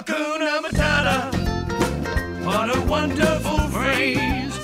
[0.00, 1.30] Hakuna Matata.
[2.42, 4.58] What a wonderful phrase.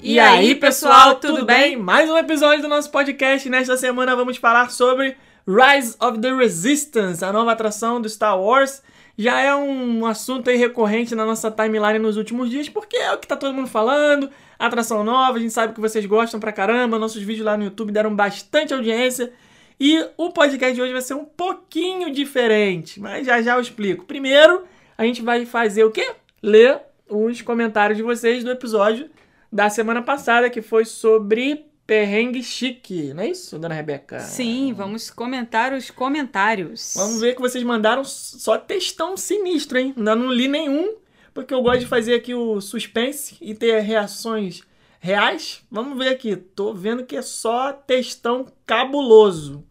[0.00, 1.74] E aí, pessoal, tudo bem?
[1.74, 3.48] Mais um episódio do nosso podcast.
[3.50, 5.16] Nesta semana vamos falar sobre
[5.48, 8.80] Rise of the Resistance, a nova atração do Star Wars.
[9.16, 13.26] Já é um assunto recorrente na nossa timeline nos últimos dias, porque é o que
[13.26, 14.30] tá todo mundo falando.
[14.56, 17.00] Atração nova, a gente sabe que vocês gostam pra caramba.
[17.00, 19.32] Nossos vídeos lá no YouTube deram bastante audiência.
[19.80, 24.04] E o podcast de hoje vai ser um pouquinho diferente, mas já já eu explico.
[24.06, 24.64] Primeiro,
[24.96, 26.14] a gente vai fazer o quê?
[26.42, 29.08] Ler os comentários de vocês do episódio
[29.52, 34.20] da semana passada, que foi sobre perrengue chique, não é isso, dona Rebeca?
[34.20, 36.92] Sim, vamos comentar os comentários.
[36.94, 39.94] Vamos ver que vocês mandaram só textão sinistro, hein?
[39.96, 40.96] Ainda não li nenhum,
[41.32, 44.62] porque eu gosto de fazer aqui o suspense e ter reações
[45.00, 45.62] reais.
[45.70, 46.36] Vamos ver aqui.
[46.36, 49.64] Tô vendo que é só textão cabuloso.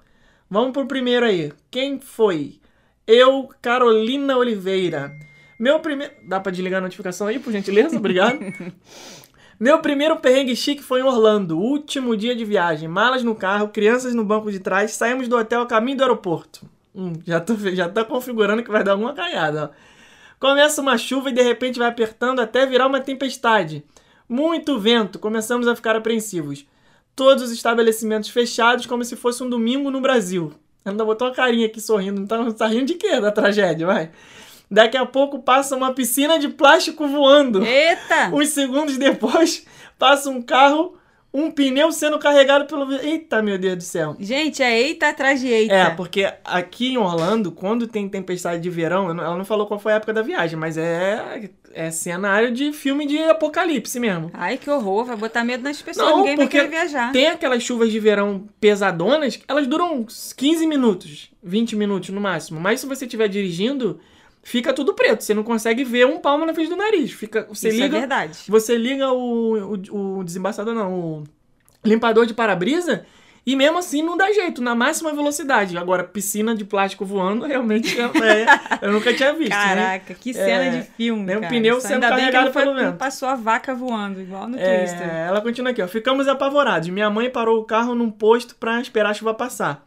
[0.50, 1.52] Vamos pro primeiro aí.
[1.70, 2.60] Quem foi?
[3.06, 5.18] Eu, Carolina Oliveira.
[5.60, 6.14] Meu primeiro.
[6.28, 7.98] Dá pra desligar a notificação aí, por gentileza?
[7.98, 8.40] Obrigado.
[9.60, 12.88] Meu primeiro perrengue chique foi em Orlando, último dia de viagem.
[12.88, 14.92] Malas no carro, crianças no banco de trás.
[14.92, 16.70] Saímos do hotel a caminho do aeroporto.
[16.94, 19.72] Hum, já, tô, já tô configurando que vai dar alguma cagada.
[19.74, 19.98] Ó.
[20.40, 23.84] Começa uma chuva e de repente vai apertando até virar uma tempestade.
[24.30, 26.66] Muito vento, começamos a ficar apreensivos.
[27.18, 30.54] Todos os estabelecimentos fechados, como se fosse um domingo no Brasil.
[30.86, 32.22] Ainda botou uma carinha aqui sorrindo.
[32.22, 34.12] Então, tá rindo de quê da tragédia, vai?
[34.70, 37.64] Daqui a pouco passa uma piscina de plástico voando.
[37.64, 38.30] Eita!
[38.32, 39.66] Uns segundos depois,
[39.98, 40.96] passa um carro,
[41.38, 42.92] um pneu sendo carregado pelo.
[42.96, 44.16] Eita, meu Deus do céu.
[44.20, 45.74] Gente, é eita atrás de eita.
[45.74, 49.94] É, porque aqui em Orlando, quando tem tempestade de verão, ela não falou qual foi
[49.94, 54.32] a época da viagem, mas é, é cenário de filme de apocalipse mesmo.
[54.34, 57.12] Ai, que horror, vai botar medo nas pessoas, Não, ninguém vai querer viajar.
[57.12, 62.60] Tem aquelas chuvas de verão pesadonas, elas duram uns 15 minutos, 20 minutos no máximo.
[62.60, 64.00] Mas se você estiver dirigindo,
[64.50, 65.24] fica tudo preto.
[65.24, 67.12] Você não consegue ver um palmo na frente do nariz.
[67.12, 68.40] Fica, você Isso é liga, verdade.
[68.48, 71.24] você liga o, o, o desembaçador, não, o
[71.84, 73.06] limpador de para-brisa
[73.46, 75.78] e mesmo assim não dá jeito, na máxima velocidade.
[75.78, 78.04] Agora, piscina de plástico voando, realmente é,
[78.84, 79.52] é- eu nunca tinha visto.
[79.52, 79.76] né?
[79.76, 81.48] Caraca, que cena É, de filme, o cara.
[81.54, 82.98] pneu Isso sendo carregado pelo vento.
[82.98, 85.02] passou a vaca voando, igual no Twister.
[85.10, 85.88] É, ela continua aqui, ó.
[85.88, 86.90] Ficamos apavorados.
[86.90, 89.87] Minha mãe parou o carro num posto pra esperar a chuva passar.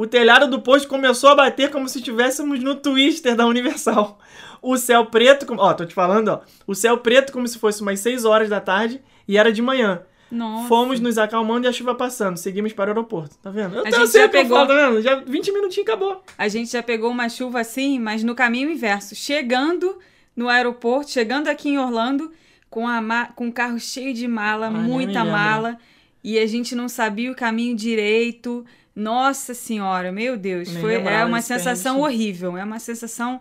[0.00, 4.16] O telhado do posto começou a bater como se estivéssemos no Twister da Universal.
[4.62, 6.40] O céu preto, ó, tô te falando, ó.
[6.68, 10.02] O céu preto como se fosse umas 6 horas da tarde e era de manhã.
[10.30, 10.68] Nossa.
[10.68, 12.36] Fomos nos acalmando e a chuva passando.
[12.36, 13.36] Seguimos para o aeroporto.
[13.38, 13.74] Tá vendo?
[13.74, 15.02] Eu, A gente já pegou- falo, tá vendo?
[15.02, 16.22] Já 20 minutinhos acabou.
[16.36, 19.16] A gente já pegou uma chuva assim, mas no caminho inverso.
[19.16, 19.98] Chegando
[20.36, 22.30] no aeroporto, chegando aqui em Orlando,
[22.70, 25.76] com, a ma- com o carro cheio de mala, me muita mala,
[26.22, 28.64] e a gente não sabia o caminho direito.
[28.98, 30.68] Nossa Senhora, meu Deus.
[30.76, 32.56] Foi, é uma sensação horrível.
[32.56, 33.40] É uma sensação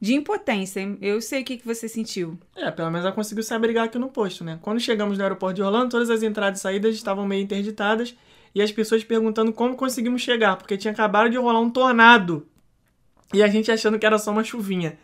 [0.00, 0.98] de impotência.
[1.00, 2.36] Eu sei o que, que você sentiu.
[2.56, 4.58] É, pelo menos ela conseguiu se abrigar aqui no posto, né?
[4.60, 8.16] Quando chegamos no aeroporto de Orlando, todas as entradas e saídas estavam meio interditadas
[8.52, 12.46] e as pessoas perguntando como conseguimos chegar, porque tinha acabado de rolar um tornado
[13.32, 14.98] e a gente achando que era só uma chuvinha.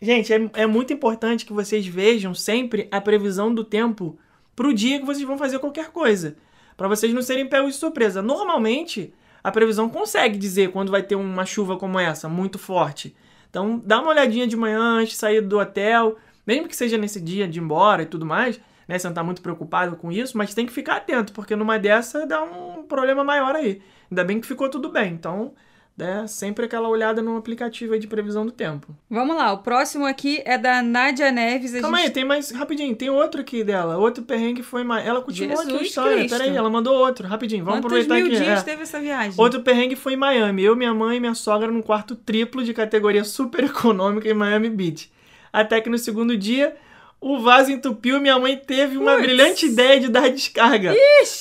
[0.00, 4.18] Gente, é, é muito importante que vocês vejam sempre a previsão do tempo
[4.56, 6.36] pro dia que vocês vão fazer qualquer coisa,
[6.80, 8.22] Pra vocês não serem pegos de surpresa.
[8.22, 9.12] Normalmente,
[9.44, 13.14] a previsão consegue dizer quando vai ter uma chuva como essa, muito forte.
[13.50, 17.20] Então, dá uma olhadinha de manhã antes de sair do hotel, mesmo que seja nesse
[17.20, 18.58] dia de ir embora e tudo mais,
[18.88, 18.98] né?
[18.98, 22.26] Você não tá muito preocupado com isso, mas tem que ficar atento, porque numa dessa
[22.26, 23.82] dá um problema maior aí.
[24.10, 25.12] Ainda bem que ficou tudo bem.
[25.12, 25.52] Então,
[26.00, 28.96] né, sempre aquela olhada no aplicativo aí de previsão do tempo.
[29.08, 31.72] Vamos lá, o próximo aqui é da Nádia Neves.
[31.80, 32.06] Calma gente...
[32.06, 32.50] aí, tem mais.
[32.50, 33.98] Rapidinho, tem outro aqui dela.
[33.98, 35.06] Outro perrengue foi mais.
[35.06, 36.16] Ela continuou aqui a Jesus história.
[36.18, 36.36] Cristo.
[36.36, 37.28] Peraí, ela mandou outro.
[37.28, 38.44] Rapidinho, vamos Quantos aproveitar mil aqui.
[38.44, 38.62] dias é.
[38.62, 39.34] teve essa viagem?
[39.36, 40.64] Outro perrengue foi em Miami.
[40.64, 44.70] Eu, minha mãe e minha sogra num quarto triplo de categoria super econômica em Miami
[44.70, 45.12] Beach.
[45.52, 46.76] Até que no segundo dia,
[47.20, 49.26] o vaso entupiu e minha mãe teve uma Puts.
[49.26, 50.94] brilhante ideia de dar descarga.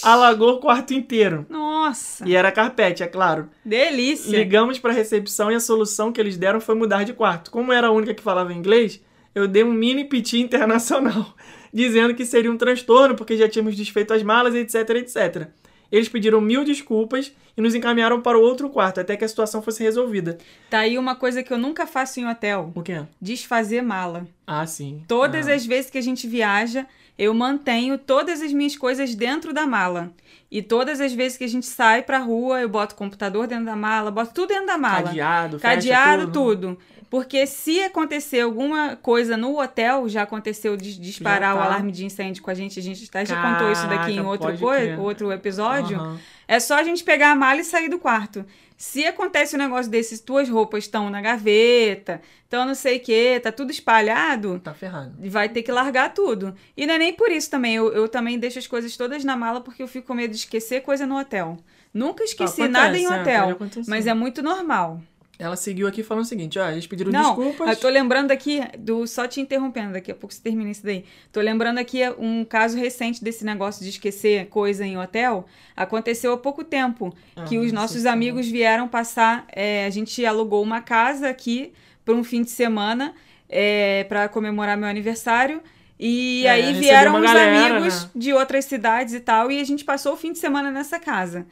[0.05, 1.45] Alagou o quarto inteiro.
[1.49, 3.49] Nossa, E era carpete, é claro.
[3.63, 4.37] delícia.
[4.37, 7.49] Ligamos pra recepção e a solução que eles deram foi mudar de quarto.
[7.49, 9.01] Como eu era a única que falava inglês,
[9.33, 11.33] eu dei um mini piti internacional,
[11.73, 15.47] dizendo que seria um transtorno porque já tínhamos desfeito as malas, etc, etc.
[15.91, 19.61] Eles pediram mil desculpas e nos encaminharam para o outro quarto até que a situação
[19.61, 20.37] fosse resolvida.
[20.69, 23.01] Tá aí uma coisa que eu nunca faço em hotel: O quê?
[23.21, 24.27] desfazer mala.
[24.45, 25.03] Ah, sim.
[25.07, 25.53] Todas Ah.
[25.53, 26.85] as vezes que a gente viaja,
[27.17, 30.11] eu mantenho todas as minhas coisas dentro da mala.
[30.51, 33.65] E todas as vezes que a gente sai pra rua, eu boto o computador dentro
[33.65, 35.03] da mala, boto tudo dentro da mala.
[35.03, 36.33] Cadeado, Cadeado, tudo.
[36.75, 36.77] tudo.
[37.09, 41.65] Porque se acontecer alguma coisa no hotel, já aconteceu de disparar Já o tá.
[41.65, 44.45] alarme de incêndio com a gente, a gente até já contou isso daqui em outro,
[44.47, 44.99] pode coi- crer.
[44.99, 45.97] outro episódio.
[45.97, 46.19] Aham.
[46.47, 48.45] É só a gente pegar a mala e sair do quarto.
[48.77, 53.39] Se acontece um negócio desses, tuas roupas estão na gaveta, estão não sei o que,
[53.39, 55.11] tá tudo espalhado, Tá ferrado.
[55.29, 56.55] vai ter que largar tudo.
[56.77, 57.75] E não é nem por isso também.
[57.75, 60.37] Eu, eu também deixo as coisas todas na mala porque eu fico com medo de
[60.37, 61.57] esquecer coisa no hotel.
[61.93, 63.89] Nunca esqueci Acontece, nada em é, hotel, acontecer.
[63.89, 65.01] mas é muito normal.
[65.41, 67.69] Ela seguiu aqui falando o seguinte, ó, eles pediram Não, desculpas.
[67.69, 69.07] eu tô lembrando aqui do.
[69.07, 71.05] Só te interrompendo, daqui a pouco você termina isso daí.
[71.31, 75.45] Tô lembrando aqui um caso recente desse negócio de esquecer coisa em hotel.
[75.77, 77.15] Aconteceu há pouco tempo.
[77.47, 78.13] que Ah, os não nossos sei como.
[78.15, 79.45] amigos vieram passar.
[79.53, 81.71] é, a gente alugou uma casa aqui
[82.03, 83.13] por um fim de semana
[83.47, 85.61] é, para comemorar meu aniversário.
[85.97, 88.09] E É, aí vieram uns galera, amigos né?
[88.13, 89.49] de outras cidades e tal.
[89.49, 91.45] E a gente passou o fim de semana nessa casa.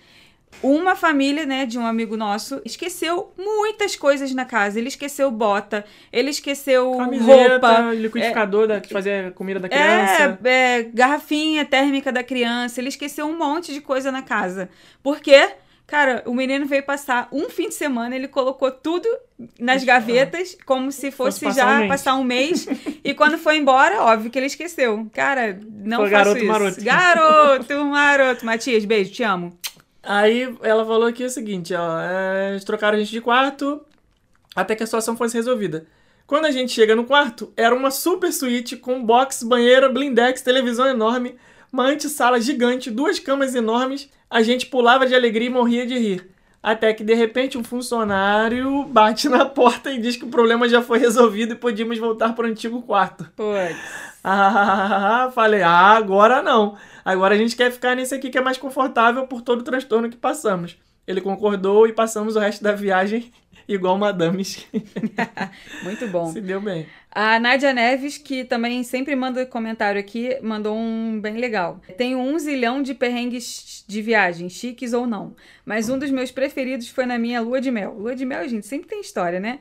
[0.62, 4.80] Uma família, né, de um amigo nosso, esqueceu muitas coisas na casa.
[4.80, 10.40] Ele esqueceu bota, ele esqueceu Camiseta, roupa, liquidificador da, que fazia comida da criança.
[10.44, 12.82] é, é, garrafinha térmica da criança.
[12.82, 14.70] Ele esqueceu um monte de coisa na casa.
[15.04, 15.52] Por quê?
[15.88, 19.08] Cara, o menino veio passar um fim de semana, ele colocou tudo
[19.58, 22.68] nas gavetas, como se fosse, passar já um passar um mês.
[23.02, 25.10] e quando foi embora, óbvio que ele esqueceu.
[25.14, 26.48] Cara, não Foi faço garoto isso.
[26.48, 26.84] maroto.
[26.84, 28.46] Garoto maroto.
[28.46, 29.58] Matias, beijo, te amo.
[30.08, 33.82] Aí ela falou aqui o seguinte, ó, é, trocaram a gente de quarto
[34.56, 35.86] até que a situação fosse resolvida.
[36.26, 40.88] Quando a gente chega no quarto, era uma super suíte com box, banheira, blindex, televisão
[40.88, 41.36] enorme,
[41.72, 44.10] uma antessala gigante, duas camas enormes.
[44.30, 46.30] A gente pulava de alegria e morria de rir.
[46.64, 50.82] Até que, de repente, um funcionário bate na porta e diz que o problema já
[50.82, 53.30] foi resolvido e podíamos voltar para o antigo quarto.
[53.36, 53.78] Putz.
[54.30, 56.78] Ah, falei, ah, agora não.
[57.06, 60.10] Agora a gente quer ficar nesse aqui que é mais confortável por todo o transtorno
[60.10, 60.78] que passamos.
[61.08, 63.32] Ele concordou e passamos o resto da viagem
[63.66, 64.68] igual madames.
[65.84, 66.26] Muito bom.
[66.28, 66.86] Se deu bem.
[67.12, 71.82] A Nádia Neves, que também sempre manda comentário aqui, mandou um bem legal.
[71.98, 75.36] Tenho um zilhão de perrengues de viagem, chiques ou não.
[75.66, 77.94] Mas um dos meus preferidos foi na minha lua de mel.
[77.98, 79.60] Lua de mel, gente, sempre tem história, né?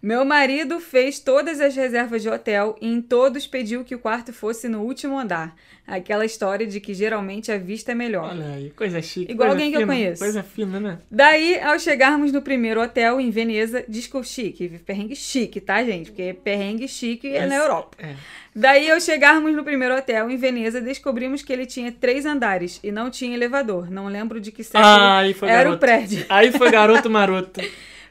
[0.00, 4.32] Meu marido fez todas as reservas de hotel e em todos pediu que o quarto
[4.32, 5.56] fosse no último andar.
[5.84, 8.30] Aquela história de que geralmente a vista é melhor.
[8.30, 9.32] Olha aí, coisa chique.
[9.32, 10.22] Igual coisa alguém que eu fina, conheço.
[10.22, 10.98] Coisa fina, né?
[11.10, 16.12] Daí, ao chegarmos no primeiro hotel em Veneza, disco chique, perrengue chique, tá, gente?
[16.12, 17.96] Porque perrengue chique é na Europa.
[17.98, 18.14] É.
[18.54, 22.90] Daí, ao chegarmos no primeiro hotel em Veneza, descobrimos que ele tinha três andares e
[22.90, 23.90] não tinha elevador.
[23.90, 25.76] Não lembro de que século Ah, era garoto.
[25.76, 26.26] o prédio.
[26.28, 27.60] Aí foi garoto maroto.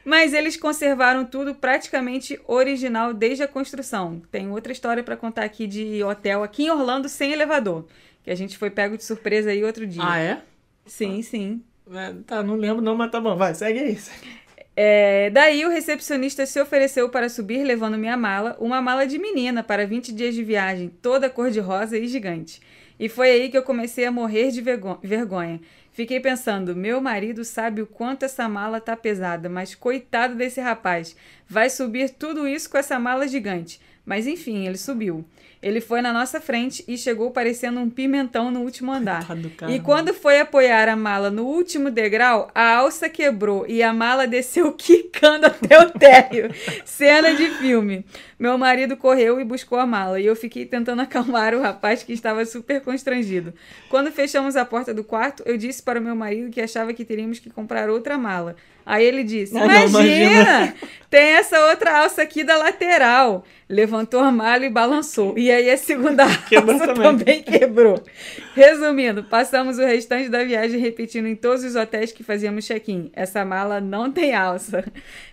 [0.04, 4.22] Mas eles conservaram tudo praticamente original desde a construção.
[4.30, 7.84] Tem outra história pra contar aqui de hotel aqui em Orlando sem elevador.
[8.24, 10.02] Que a gente foi pego de surpresa aí outro dia.
[10.02, 10.40] ah, é?
[10.86, 11.62] Sim, sim.
[11.92, 13.36] É, Tá, não lembro não, mas tá bom.
[13.36, 13.98] Vai, segue aí.
[14.80, 19.60] É, daí o recepcionista se ofereceu para subir levando minha mala, uma mala de menina
[19.60, 22.62] para 20 dias de viagem, toda cor-de-rosa e gigante.
[22.96, 25.60] E foi aí que eu comecei a morrer de vergo- vergonha.
[25.90, 31.16] Fiquei pensando, meu marido sabe o quanto essa mala tá pesada, mas coitado desse rapaz,
[31.48, 33.80] vai subir tudo isso com essa mala gigante.
[34.06, 35.24] Mas enfim, ele subiu.
[35.62, 39.26] Ele foi na nossa frente e chegou parecendo um pimentão no último andar.
[39.68, 44.26] E quando foi apoiar a mala no último degrau, a alça quebrou e a mala
[44.26, 46.50] desceu quicando até o térreo.
[46.84, 48.04] Cena de filme.
[48.38, 52.12] Meu marido correu e buscou a mala e eu fiquei tentando acalmar o rapaz que
[52.12, 53.52] estava super constrangido.
[53.88, 57.04] Quando fechamos a porta do quarto, eu disse para o meu marido que achava que
[57.04, 58.54] teríamos que comprar outra mala.
[58.88, 60.74] Aí ele disse: Ah, não, Imagina!
[61.10, 63.44] Tem essa outra alça aqui da lateral.
[63.68, 65.38] Levantou a mala e balançou.
[65.38, 67.02] E aí a segunda Quebrou alça também.
[67.18, 68.02] também quebrou.
[68.54, 73.10] Resumindo, passamos o restante da viagem repetindo em todos os hotéis que fazíamos check-in.
[73.14, 74.84] Essa mala não tem alça.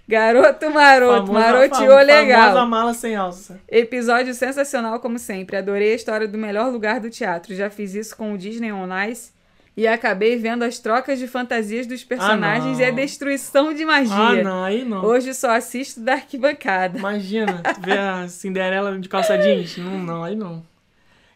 [0.07, 2.41] Garoto maroto, Famosa- maroteou fam- legal.
[2.53, 3.59] Famosa mala sem alça.
[3.69, 5.57] Episódio sensacional como sempre.
[5.57, 7.55] Adorei a história do melhor lugar do teatro.
[7.55, 9.31] Já fiz isso com o Disney On Ice
[9.77, 12.85] e acabei vendo as trocas de fantasias dos personagens não.
[12.85, 14.15] e a destruição de magia.
[14.15, 15.03] Ah, não, aí não.
[15.03, 16.97] Hoje só assisto da arquibancada.
[16.97, 19.77] Imagina, tu ver a Cinderela de calça jeans.
[19.77, 20.63] Não, não, aí não.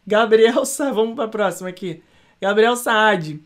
[0.08, 0.92] Gabriel Sa...
[0.92, 2.02] Vamos pra próxima aqui.
[2.42, 3.42] Gabriel Saad.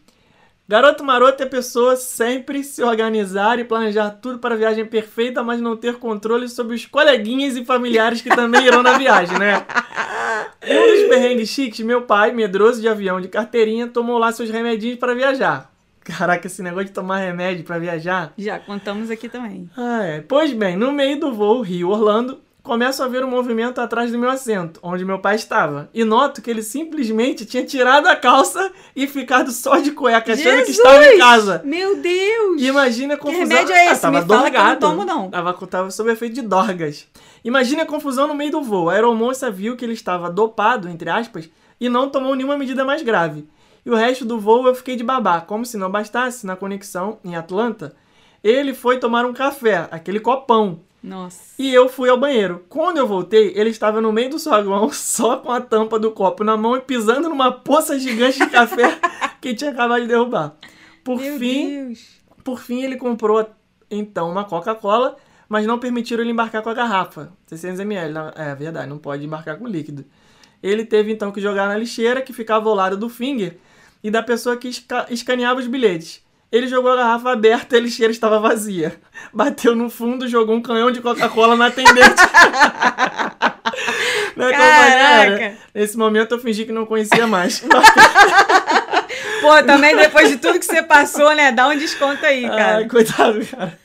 [0.65, 5.59] Garoto maroto é pessoa sempre se organizar e planejar tudo para a viagem perfeita, mas
[5.59, 9.65] não ter controle sobre os coleguinhas e familiares que também irão na viagem, né?
[10.63, 14.97] Um dos perrengues chiques, meu pai, medroso de avião de carteirinha, tomou lá seus remedinhos
[14.97, 15.71] para viajar.
[16.03, 19.69] Caraca, esse negócio de tomar remédio para viajar Já contamos aqui também.
[19.77, 20.21] ah, é.
[20.21, 24.29] Pois bem, no meio do voo Rio-Orlando, começo a ver um movimento atrás do meu
[24.29, 25.89] assento, onde meu pai estava.
[25.93, 30.63] E noto que ele simplesmente tinha tirado a calça e ficado só de cueca, achando
[30.65, 31.61] que estava em casa.
[31.63, 32.61] Meu Deus!
[32.61, 33.47] Imagina a confusão.
[33.47, 34.01] remédio é esse?
[34.01, 35.29] tava Me que não tomo, não.
[35.29, 37.07] Tava, tava sob efeito de dorgas.
[37.43, 38.89] Imagina a confusão no meio do voo.
[38.89, 43.01] A aeromoça viu que ele estava dopado, entre aspas, e não tomou nenhuma medida mais
[43.01, 43.47] grave.
[43.85, 45.41] E o resto do voo eu fiquei de babá.
[45.41, 47.95] Como se não bastasse, na conexão em Atlanta,
[48.43, 50.79] ele foi tomar um café, aquele copão.
[51.03, 51.53] Nossa.
[51.59, 52.63] E eu fui ao banheiro.
[52.69, 56.45] Quando eu voltei, ele estava no meio do saguão, só com a tampa do copo
[56.45, 58.97] na mão e pisando numa poça gigante de café
[59.41, 60.55] que tinha acabado de derrubar.
[61.03, 62.21] Por Meu fim, Deus.
[62.41, 63.45] por fim, ele comprou
[63.91, 65.17] então uma Coca-Cola,
[65.53, 68.11] mas não permitiram ele embarcar com a garrafa, 600ml.
[68.11, 70.03] na- É verdade, não pode embarcar com líquido.
[70.63, 73.57] Ele teve então que jogar na lixeira, que ficava ao lado do finger,
[74.03, 76.23] e da pessoa que esca- escaneava os bilhetes.
[76.51, 78.99] Ele jogou a garrafa aberta e a lixeira estava vazia.
[79.31, 82.15] Bateu no fundo, jogou um canhão de Coca-Cola na atendente.
[84.33, 85.37] companhia aérea.
[85.37, 85.57] Caraca.
[85.75, 87.63] Nesse momento eu fingi que não conhecia mais.
[89.41, 91.51] Pô, também depois de tudo que você passou, né?
[91.51, 92.77] Dá um desconto aí, cara.
[92.77, 93.77] Ai, coitado, cara.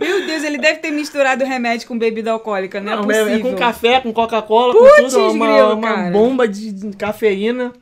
[0.00, 3.50] Meu Deus, ele deve ter misturado remédio com bebida alcoólica, não, Não, é é, possível.
[3.50, 5.30] é com café, com Coca-Cola, com tudo.
[5.32, 6.10] Uma, grilo, uma cara.
[6.10, 7.72] bomba de de cafeína.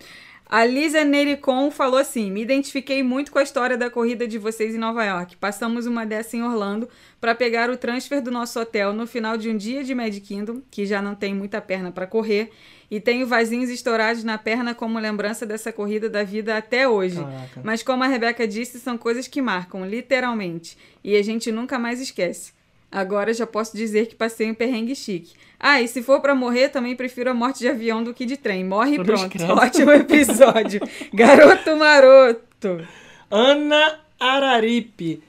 [0.48, 4.74] A Lisa Nericon falou assim: Me identifiquei muito com a história da corrida de vocês
[4.74, 5.36] em Nova York.
[5.36, 6.88] Passamos uma dessa em Orlando
[7.20, 10.62] para pegar o transfer do nosso hotel no final de um dia de Mad Kingdom,
[10.70, 12.50] que já não tem muita perna para correr,
[12.90, 17.16] e tenho vasinhos estourados na perna como lembrança dessa corrida da vida até hoje.
[17.16, 17.60] Caraca.
[17.62, 22.00] Mas como a Rebeca disse, são coisas que marcam, literalmente, e a gente nunca mais
[22.00, 22.52] esquece.
[22.90, 25.34] Agora já posso dizer que passei um perrengue chique.
[25.58, 28.36] Ah, e se for pra morrer, também prefiro a morte de avião do que de
[28.36, 28.64] trem.
[28.64, 29.36] Morre e pronto.
[29.52, 30.80] Ótimo episódio.
[31.12, 32.86] Garoto maroto.
[33.30, 35.22] Ana Araripe.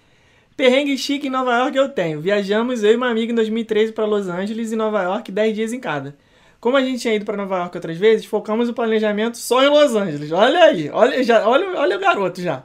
[0.55, 2.21] Perrengue chique em Nova York eu tenho.
[2.21, 5.73] Viajamos eu e uma amiga em 2013 para Los Angeles e Nova York, 10 dias
[5.73, 6.15] em cada.
[6.59, 9.69] Como a gente tinha ido para Nova York outras vezes, focamos o planejamento só em
[9.69, 10.31] Los Angeles.
[10.31, 12.63] Olha aí, olha, já, olha, olha o garoto já.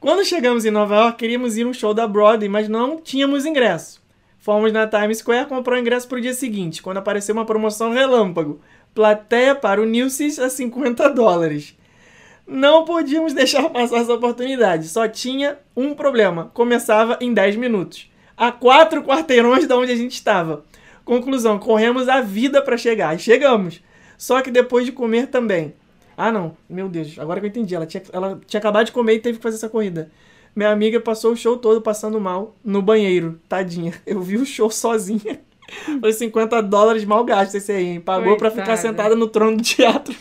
[0.00, 4.00] Quando chegamos em Nova York, queríamos ir num show da Broadway, mas não tínhamos ingresso.
[4.38, 7.92] Fomos na Times Square comprar o ingresso para o dia seguinte, quando apareceu uma promoção
[7.92, 8.60] relâmpago.
[8.94, 11.76] Plateia para o Nilces a 50 dólares.
[12.46, 14.88] Não podíamos deixar passar essa oportunidade.
[14.88, 16.50] Só tinha um problema.
[16.54, 18.10] Começava em 10 minutos.
[18.36, 20.64] A quatro quarteirões de onde a gente estava.
[21.08, 23.16] Conclusão, corremos a vida para chegar.
[23.16, 23.80] E chegamos.
[24.18, 25.72] Só que depois de comer também.
[26.14, 26.54] Ah, não.
[26.68, 27.18] Meu Deus.
[27.18, 27.74] Agora que eu entendi.
[27.74, 30.10] Ela tinha, ela tinha acabado de comer e teve que fazer essa corrida.
[30.54, 33.40] Minha amiga passou o show todo passando mal no banheiro.
[33.48, 33.94] Tadinha.
[34.06, 35.40] Eu vi o show sozinha.
[35.98, 38.00] Foi 50 dólares mal gastos esse aí, hein?
[38.00, 38.88] Pagou pra ficar Coitada.
[38.88, 40.14] sentada no trono do teatro.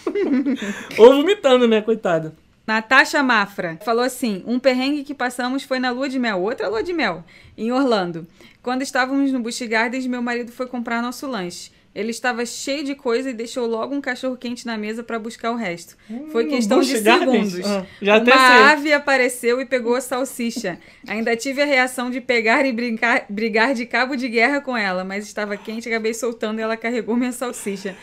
[0.97, 2.33] Ou vomitando, né, coitada?
[2.67, 6.83] Natasha Mafra falou assim: um perrengue que passamos foi na lua de mel, outra lua
[6.83, 7.23] de mel,
[7.57, 8.27] em Orlando.
[8.61, 11.71] Quando estávamos no Busch Gardens, meu marido foi comprar nosso lanche.
[11.95, 15.49] Ele estava cheio de coisa e deixou logo um cachorro quente na mesa para buscar
[15.49, 15.97] o resto.
[16.31, 17.53] Foi Hum, questão de Gardens?
[17.53, 17.71] segundos.
[17.71, 20.77] Ah, já Uma ave apareceu e pegou a salsicha.
[21.07, 25.03] Ainda tive a reação de pegar e brincar, brigar de cabo de guerra com ela,
[25.03, 27.95] mas estava quente, acabei soltando e ela carregou minha salsicha.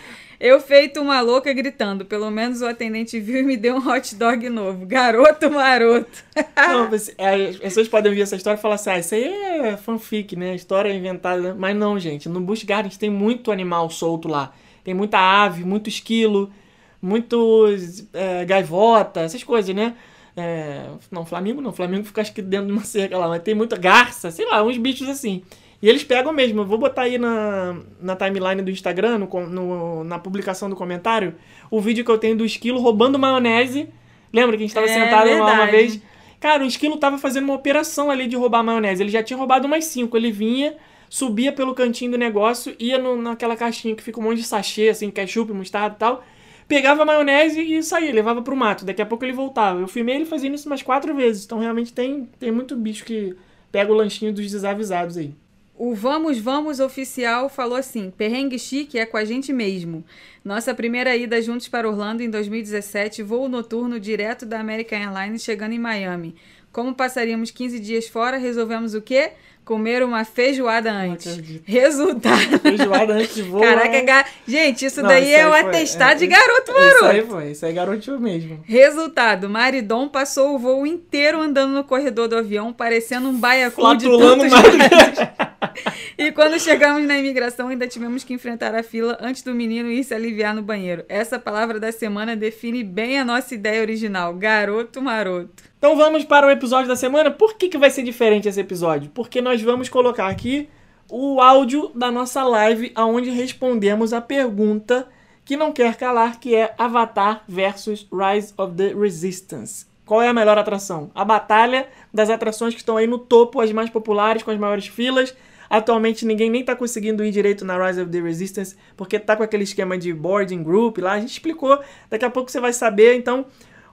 [0.45, 2.05] Eu feito uma louca gritando.
[2.05, 4.85] Pelo menos o atendente viu e me deu um hot dog novo.
[4.85, 6.23] Garoto maroto.
[6.55, 9.77] Não, é, as pessoas podem ouvir essa história e falar assim, ah, isso aí é
[9.79, 10.55] fanfic, né?
[10.55, 11.55] História inventada.
[11.55, 12.29] Mas não, gente.
[12.29, 14.53] No Busch Gardens tem muito animal solto lá.
[14.85, 16.53] Tem muita ave, muito esquilo,
[17.01, 19.95] muitos é, gaivota, essas coisas, né?
[20.37, 21.73] É, não, Flamingo não.
[21.73, 23.29] Flamingo fica acho que dentro de uma cerca lá.
[23.29, 25.43] Mas tem muita garça, sei lá, uns bichos assim.
[25.85, 26.63] E eles pegam mesmo.
[26.63, 31.35] Eu vou botar aí na, na timeline do Instagram, no, no- na publicação do comentário,
[31.71, 33.91] o vídeo que eu tenho do esquilo roubando maionese.
[34.33, 35.71] Lembra que a gente tava É sentado lá uma verdade.
[35.73, 36.01] vez?
[36.41, 39.03] Cara, o esquilo tava fazendo uma operação ali de roubar maionese.
[39.03, 40.17] Ele já tinha roubado umas cinco.
[40.17, 40.75] Ele vinha,
[41.11, 44.89] subia pelo cantinho do negócio, ia no- naquela caixinha que fica um monte de sachê,
[44.89, 46.25] assim, ketchup, mostarda e tal.
[46.67, 48.87] Pegava a maionese e saía, levava pro mato.
[48.87, 49.81] Daqui a pouco ele voltava.
[49.81, 51.45] Eu filmei ele fazendo isso umas quatro vezes.
[51.45, 53.37] Então realmente tem, tem muito bicho que
[53.71, 55.35] pega o lanchinho dos desavisados aí.
[55.77, 60.05] O Vamos Vamos oficial falou assim: perrengue chique é com a gente mesmo.
[60.45, 65.73] Nossa primeira ida juntos para Orlando em 2017, voo noturno direto da American Airlines chegando
[65.73, 66.37] em Miami.
[66.71, 69.33] Como passaríamos 15 dias fora, resolvemos o quê?
[69.65, 71.41] Comer uma feijoada antes.
[71.65, 72.59] Resultado.
[72.61, 73.63] Feijoada antes de voar.
[73.77, 77.05] Caraca, ga- gente, isso Não, daí isso é foi- atestado é, de garoto Isso maroto.
[77.07, 78.61] aí foi, isso aí garotinho mesmo.
[78.65, 84.05] Resultado: Maridon passou o voo inteiro andando no corredor do avião, parecendo um baiacu de
[84.05, 85.29] Flatulando tantos mais.
[86.17, 90.05] E quando chegamos na imigração, ainda tivemos que enfrentar a fila antes do menino ir
[90.05, 91.05] se aliviar no banheiro.
[91.09, 95.65] Essa palavra da semana define bem a nossa ideia original: garoto maroto.
[95.79, 97.31] Então vamos para o episódio da semana.
[97.31, 99.11] Por que, que vai ser diferente esse episódio?
[99.13, 100.69] Porque nós vamos colocar aqui
[101.11, 105.09] o áudio da nossa live, onde respondemos a pergunta
[105.45, 109.87] que não quer calar, que é Avatar versus Rise of the Resistance.
[110.07, 111.11] Qual é a melhor atração?
[111.15, 114.87] A batalha das atrações que estão aí no topo, as mais populares, com as maiores
[114.87, 115.35] filas.
[115.77, 119.43] Atualmente ninguém nem tá conseguindo ir direito na Rise of the Resistance, porque tá com
[119.43, 121.15] aquele esquema de boarding group lá.
[121.15, 123.17] A gente explicou, daqui a pouco você vai saber.
[123.17, 123.45] Então,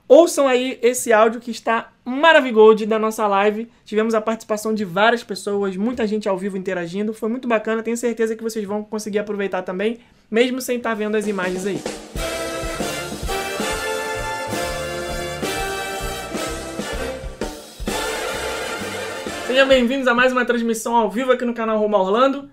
[0.08, 3.70] Ouçam aí esse áudio que está maravigold da nossa live.
[3.84, 7.14] Tivemos a participação de várias pessoas, muita gente ao vivo interagindo.
[7.14, 11.16] Foi muito bacana, tenho certeza que vocês vão conseguir aproveitar também, mesmo sem estar vendo
[11.16, 11.80] as imagens aí.
[19.52, 22.48] Sejam bem-vindos a mais uma transmissão ao vivo aqui no canal Roma Orlando.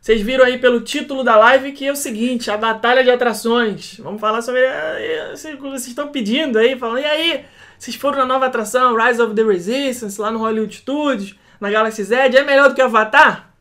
[0.00, 3.96] Vocês viram aí pelo título da live que é o seguinte, a batalha de atrações.
[3.98, 7.44] Vamos falar sobre eh, vocês estão pedindo aí, falando, e aí,
[7.76, 12.04] vocês foram na nova atração Rise of the Resistance lá no Hollywood Studios, na Galaxy
[12.04, 13.52] Z, é melhor do que Avatar?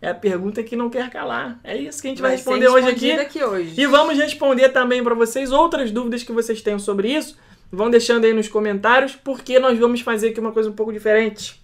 [0.00, 1.58] É a pergunta que não quer calar.
[1.64, 3.10] É isso que a gente vai, vai responder hoje aqui.
[3.10, 3.74] aqui hoje.
[3.76, 7.36] E vamos responder também para vocês outras dúvidas que vocês tenham sobre isso.
[7.72, 11.59] Vão deixando aí nos comentários, porque nós vamos fazer aqui uma coisa um pouco diferente.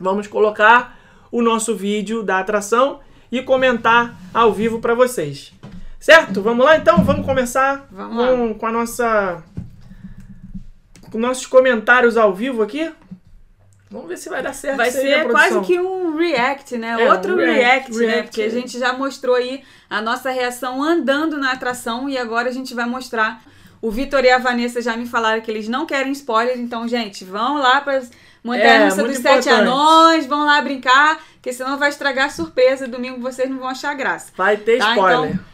[0.00, 0.98] Vamos colocar
[1.30, 3.00] o nosso vídeo da atração
[3.30, 5.52] e comentar ao vivo para vocês.
[5.98, 6.40] Certo?
[6.40, 7.02] Vamos lá então?
[7.02, 9.42] Vamos começar Vamos com, com a nossa.
[11.10, 12.90] com nossos comentários ao vivo aqui.
[13.90, 14.76] Vamos ver se vai dar certo.
[14.76, 16.96] Vai aí, né, ser quase que um react, né?
[17.00, 18.06] É, Outro um react, react, né?
[18.06, 22.48] react, Porque a gente já mostrou aí a nossa reação andando na atração e agora
[22.48, 23.42] a gente vai mostrar.
[23.80, 27.24] O Vitor e a Vanessa já me falaram que eles não querem spoiler, então, gente,
[27.24, 28.02] vão lá para
[28.44, 29.48] Russa É, dos Sete.
[29.48, 32.86] Anões, vão lá brincar, porque senão vai estragar a surpresa.
[32.86, 34.32] Domingo vocês não vão achar graça.
[34.36, 35.30] Vai ter Tá, spoiler.
[35.30, 35.44] então,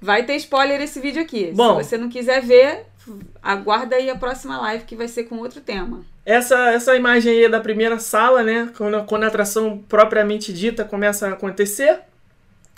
[0.00, 1.52] Vai ter spoiler esse vídeo aqui.
[1.54, 1.82] Bom.
[1.82, 2.84] Se você não quiser ver,
[3.42, 6.04] aguarda aí a próxima live que vai ser com outro tema.
[6.24, 8.70] Essa, essa imagem aí é da primeira sala, né?
[8.76, 12.00] Quando, quando a atração propriamente dita começa a acontecer.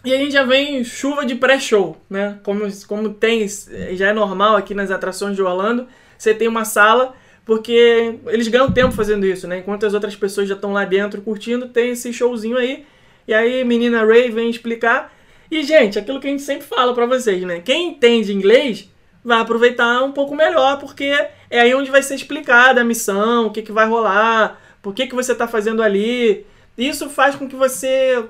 [0.05, 2.39] E aí já vem chuva de pré-show, né?
[2.45, 3.47] Como, como tem,
[3.95, 7.15] já é normal aqui nas atrações de Orlando, você tem uma sala,
[7.49, 9.61] porque eles ganham tempo fazendo isso, né?
[9.61, 12.85] Enquanto as outras pessoas já estão lá dentro curtindo, tem esse showzinho aí.
[13.27, 15.11] E aí menina Ray vem explicar.
[15.51, 17.61] E, gente, aquilo que a gente sempre fala pra vocês, né?
[17.61, 18.93] Quem entende inglês
[19.25, 21.07] vai aproveitar um pouco melhor, porque
[21.49, 25.07] é aí onde vai ser explicada a missão, o que, que vai rolar, por que,
[25.07, 26.45] que você está fazendo ali.
[26.77, 28.27] Isso faz com que você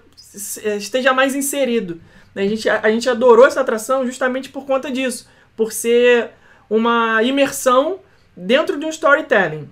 [0.62, 2.00] eh, esteja mais inserido.
[2.32, 2.44] né?
[2.44, 6.30] A gente, a gente adorou essa atração justamente por conta disso, por ser
[6.70, 7.98] uma imersão
[8.38, 9.68] dentro de um storytelling.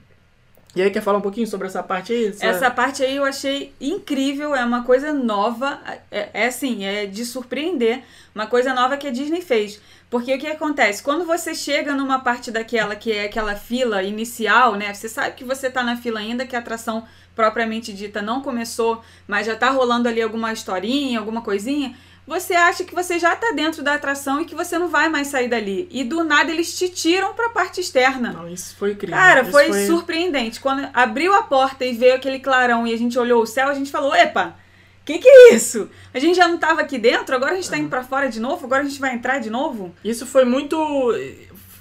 [0.74, 2.35] E aí, quer falar um pouquinho sobre essa parte aí?
[2.38, 7.24] Essa parte aí eu achei incrível, é uma coisa nova, é, é assim, é de
[7.24, 8.02] surpreender,
[8.35, 9.81] uma coisa nova que a Disney fez.
[10.11, 11.02] Porque o que acontece?
[11.02, 14.92] Quando você chega numa parte daquela que é aquela fila inicial, né?
[14.92, 19.02] Você sabe que você tá na fila ainda, que a atração propriamente dita não começou,
[19.26, 21.96] mas já tá rolando ali alguma historinha, alguma coisinha.
[22.27, 25.29] Você acha que você já tá dentro da atração e que você não vai mais
[25.29, 25.87] sair dali.
[25.93, 28.33] E do nada eles te tiram pra parte externa.
[28.33, 29.17] Não, isso foi incrível.
[29.17, 30.61] Cara, Isso foi, surpreendente.
[30.61, 33.75] Quando abriu a porta e veio aquele clarão e a gente olhou o céu, a
[33.75, 34.57] gente falou: epa,
[35.05, 35.89] que que é isso?
[36.12, 38.41] A gente já não tava aqui dentro, agora a gente tá indo pra fora de
[38.41, 39.95] novo, agora a gente vai entrar de novo?
[40.03, 40.77] Isso foi muito.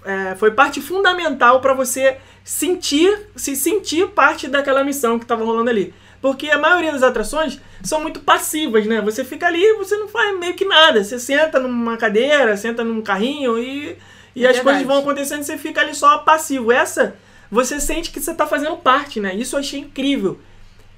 [0.06, 5.72] é, foi parte fundamental para você sentir, se sentir parte daquela missão que tava rolando
[5.72, 5.92] ali.
[6.26, 9.00] Porque a maioria das atrações são muito passivas, né?
[9.00, 11.04] Você fica ali e você não faz meio que nada.
[11.04, 13.96] Você senta numa cadeira, senta num carrinho e,
[14.36, 14.64] e É as verdade.
[14.64, 16.72] coisas vão acontecendo e você fica ali só passivo.
[16.72, 17.16] Essa,
[17.52, 19.36] você sente que você tá fazendo parte, né?
[19.36, 20.40] Isso eu achei incrível.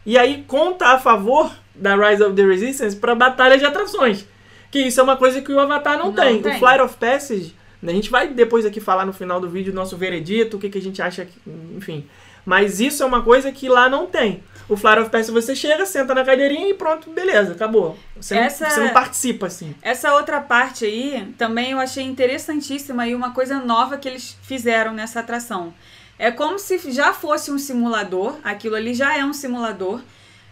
[0.06, 4.26] E aí conta a favor da Rise of the Resistance para batalha de atrações.
[4.72, 6.42] Que isso é uma coisa que o Avatar não, Não tem.
[6.42, 6.56] tem.
[6.56, 9.74] O Flight of Passage, né, a gente vai depois aqui falar no final do vídeo
[9.74, 11.38] nosso veredito, o que, que a gente acha, que,
[11.76, 12.08] enfim.
[12.46, 14.42] Mas isso é uma coisa que lá não tem.
[14.70, 17.98] O Flight of Passage você chega, senta na cadeirinha e pronto, beleza, acabou.
[18.18, 19.74] Você, Essa- não, você não participa assim.
[19.82, 24.94] Essa outra parte aí também eu achei interessantíssima e uma coisa nova que eles fizeram
[24.94, 25.74] nessa atração.
[26.20, 30.02] É como se já fosse um simulador, aquilo ali já é um simulador.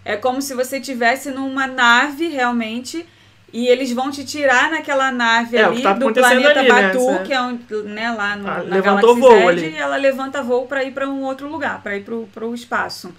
[0.05, 3.05] É como se você tivesse numa nave realmente
[3.51, 6.81] e eles vão te tirar naquela nave É, o ali tá do planeta ali, né?
[6.91, 9.69] Batu, Essa- que é um, né, lá no, Ah, na Galaxy voo Z, ali.
[9.71, 13.11] e ela levanta voo para ir para um outro lugar, para ir pro, pro espaço.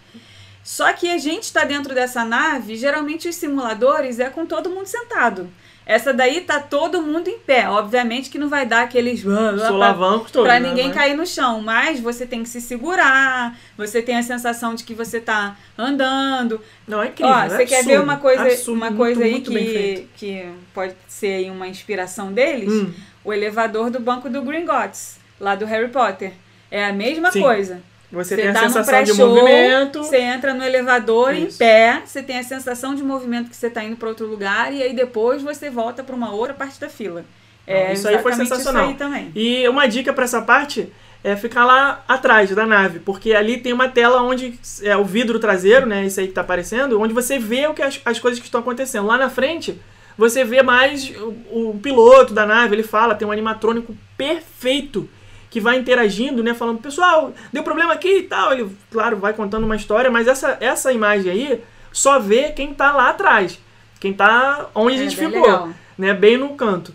[0.66, 4.86] Só que a gente tá dentro dessa nave, geralmente os simuladores é com todo mundo
[4.86, 5.48] sentado.
[5.86, 7.68] Essa daí tá todo mundo em pé.
[7.68, 10.48] Obviamente que não vai dar aqueles pra, Solavancos todos.
[10.48, 10.68] pra né?
[10.68, 14.74] ninguém Mas- cair no chão, mas você tem que se segurar, você tem a sensação
[14.74, 16.60] de que você tá andando.
[16.84, 17.32] Não, é incrível.
[17.32, 20.08] Ó, é você quer absurdo, ver uma coisa, absurdo, uma muito, coisa aí muito que,
[20.16, 22.72] que pode ser aí uma inspiração deles?
[22.72, 22.92] Hum.
[23.22, 26.32] O elevador do banco do Gringotts, lá do Harry Potter.
[26.72, 27.40] É a mesma Sim.
[27.40, 27.80] coisa.
[28.10, 30.02] Você, tem a tá num sensação de movimento.
[30.02, 31.58] Você entra no elevador em Isso.
[31.58, 34.82] pé, você tem a sensação de movimento que você tá indo para outro lugar e
[34.82, 37.24] aí depois você volta para uma outra parte da fila.
[37.66, 38.94] É isso aí foi sensacional.
[39.12, 39.32] Aí.
[39.34, 40.92] E uma dica pra essa parte
[41.24, 45.40] é ficar lá atrás da nave, porque ali tem uma tela onde é o vidro
[45.40, 48.38] traseiro, né, isso aí que tá aparecendo, onde você vê o que as, as coisas
[48.38, 49.06] que estão acontecendo.
[49.06, 49.80] Lá na frente,
[50.16, 51.10] você vê mais
[51.50, 55.08] o, o piloto da nave, ele fala, tem um animatrônico perfeito,
[55.56, 56.52] que vai interagindo, né?
[56.52, 58.52] Falando, pessoal, deu problema aqui e tal.
[58.52, 62.92] Ele, claro, vai contando uma história, mas essa, essa imagem aí só vê quem tá
[62.92, 63.58] lá atrás.
[63.98, 65.70] Quem tá onde a É, gente bem ficou, legal.
[65.96, 66.12] né?
[66.12, 66.92] Bem no canto.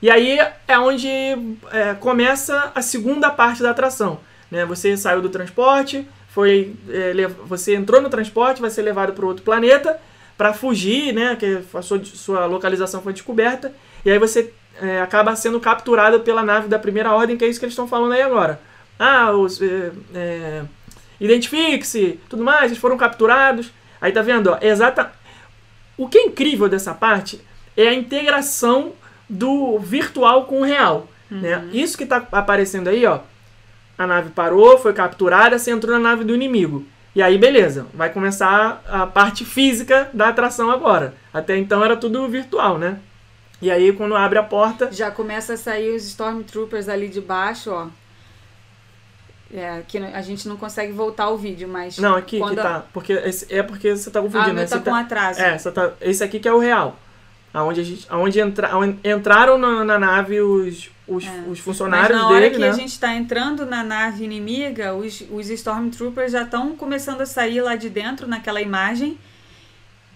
[0.00, 4.20] E aí é onde é, começa a segunda parte da atração.
[4.48, 4.64] Né?
[4.64, 7.12] Você saiu do transporte, foi, é,
[7.46, 9.98] você entrou no transporte, vai ser levado para outro planeta
[10.38, 11.34] para fugir, né?
[11.34, 13.72] Que a sua, sua localização foi descoberta.
[14.04, 17.58] E aí você é, acaba sendo capturado pela nave da primeira ordem, que é isso
[17.58, 18.60] que eles estão falando aí agora.
[18.98, 20.62] Ah, os, é, é,
[21.20, 23.72] identifique-se, tudo mais, eles foram capturados.
[24.00, 25.12] Aí tá vendo, ó, exata.
[25.96, 27.40] O que é incrível dessa parte
[27.76, 28.92] é a integração
[29.28, 31.08] do virtual com o real.
[31.30, 31.68] Né?
[31.72, 33.20] Isso que tá aparecendo aí, ó.
[33.96, 36.84] A nave parou, foi capturada, você entrou na nave do inimigo.
[37.14, 41.14] E aí, beleza, vai começar a parte física da atração agora.
[41.32, 42.98] Até então era tudo virtual, né?
[43.64, 47.70] E aí, quando abre a porta, Já começa a sair os Stormtroopers ali de baixo,
[47.70, 47.86] ó.
[49.54, 51.96] É, que a gente não consegue voltar o vídeo, mas.
[51.96, 52.84] Não, aqui que a- tá.
[52.92, 54.66] Porque esse- é porque você tá Ah, confundindo, meu né?
[54.68, 55.40] tá Você com atraso.
[55.40, 56.98] É, você tá, esse aqui que é o real.
[57.54, 58.70] Aonde, a gente, aonde entra,
[59.02, 61.42] entraram na, na nave os, os, os É.
[61.46, 62.68] Mas funcionários na hora dele, que né?
[62.68, 67.62] a gente tá entrando na nave inimiga, os, os Stormtroopers já estão começando a sair
[67.62, 69.16] lá de dentro naquela imagem.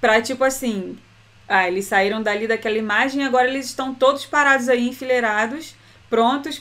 [0.03, 0.99] Pra tipo assim.
[1.49, 5.75] Ah, eles saíram dali daquela imagem e agora eles estão todos parados aí, enfileirados,
[6.11, 6.61] prontos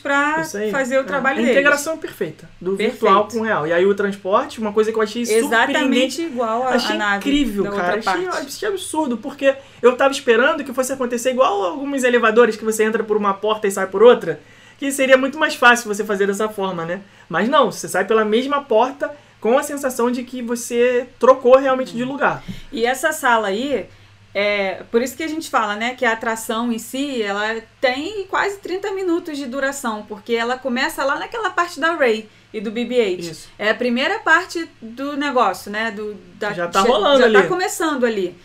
[0.54, 0.70] aí.
[0.70, 1.04] fazer o É.
[1.04, 1.50] trabalho A deles.
[1.56, 2.48] integração perfeita.
[2.60, 2.92] Do Perfeito.
[2.92, 3.66] virtual com o real.
[3.66, 5.22] E aí o transporte, uma coisa que eu achei.
[5.22, 7.98] Exatamente igual a, Achei a nave incrível, cara.
[8.04, 12.84] Achei, achei absurdo, porque eu tava esperando que fosse acontecer igual alguns elevadores que você
[12.84, 14.40] entra por uma porta e sai por outra.
[14.78, 17.00] Que seria muito mais fácil você fazer dessa forma, né?
[17.28, 21.94] Mas não, você sai pela mesma porta com a sensação de que você trocou realmente
[21.96, 22.42] de lugar.
[22.72, 23.86] E essa sala aí,
[24.34, 28.26] é, por isso que a gente fala, né, que a atração em si, ela tem
[28.28, 32.70] quase 30 minutos de duração, porque ela começa lá naquela parte da Ray e do
[32.70, 33.18] BB-8.
[33.18, 33.48] Isso.
[33.58, 37.34] É a primeira parte do negócio, né, do da, Já tá rolando já ali.
[37.34, 38.36] tá começando ali.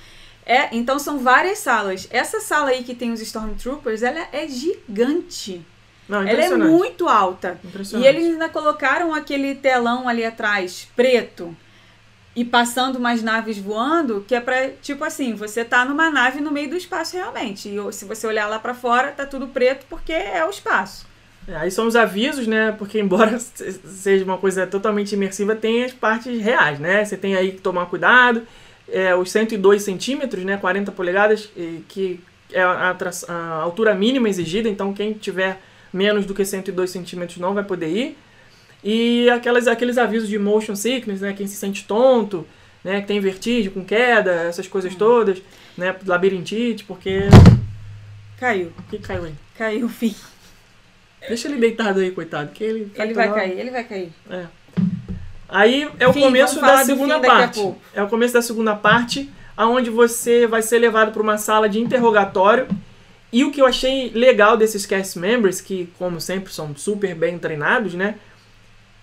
[0.45, 2.07] É, então são várias salas.
[2.11, 5.65] Essa sala aí que tem os Stormtroopers, ela é gigante.
[6.07, 7.57] Não, Ela é muito alta.
[7.93, 11.55] E eles ainda colocaram aquele telão ali atrás, preto,
[12.35, 16.51] e passando umas naves voando, que é pra, tipo assim, você tá numa nave no
[16.51, 17.69] meio do espaço realmente.
[17.69, 21.05] E se você olhar lá pra fora, tá tudo preto porque é o espaço.
[21.47, 22.71] É, Aí são os avisos, né?
[22.77, 27.05] Porque embora se- seja uma coisa totalmente imersiva, tem as partes reais, né?
[27.05, 28.41] Você tem aí que tomar cuidado.
[28.89, 30.57] É, os 102 centímetros, né?
[30.57, 31.49] 40 polegadas,
[31.87, 32.19] que
[32.51, 32.95] é a,
[33.29, 34.67] a altura mínima exigida.
[34.69, 35.59] Então quem tiver
[35.91, 38.17] menos do que 102 centímetros não vai poder ir.
[38.83, 41.33] E aquelas, aqueles avisos de motion sickness, né?
[41.33, 42.45] Quem se sente tonto,
[42.83, 43.01] né?
[43.01, 45.41] Que tem vertigem com queda, essas coisas todas,
[45.77, 45.95] né?
[46.05, 47.21] Labirintite, porque...
[48.39, 48.73] Caiu.
[48.77, 49.33] O que caiu aí?
[49.57, 50.13] Caiu o fim.
[51.27, 52.51] Deixa ele deitado aí, coitado.
[52.51, 54.11] Que ele, Ele vai cair, ele vai cair.
[54.29, 54.45] É.
[55.47, 57.73] Aí é o Fim, começo da segunda parte.
[57.93, 61.79] É o começo da segunda parte, aonde você vai ser levado para uma sala de
[61.79, 62.67] interrogatório.
[63.31, 67.37] E o que eu achei legal desses cast members, que como sempre são super bem
[67.37, 68.15] treinados, né?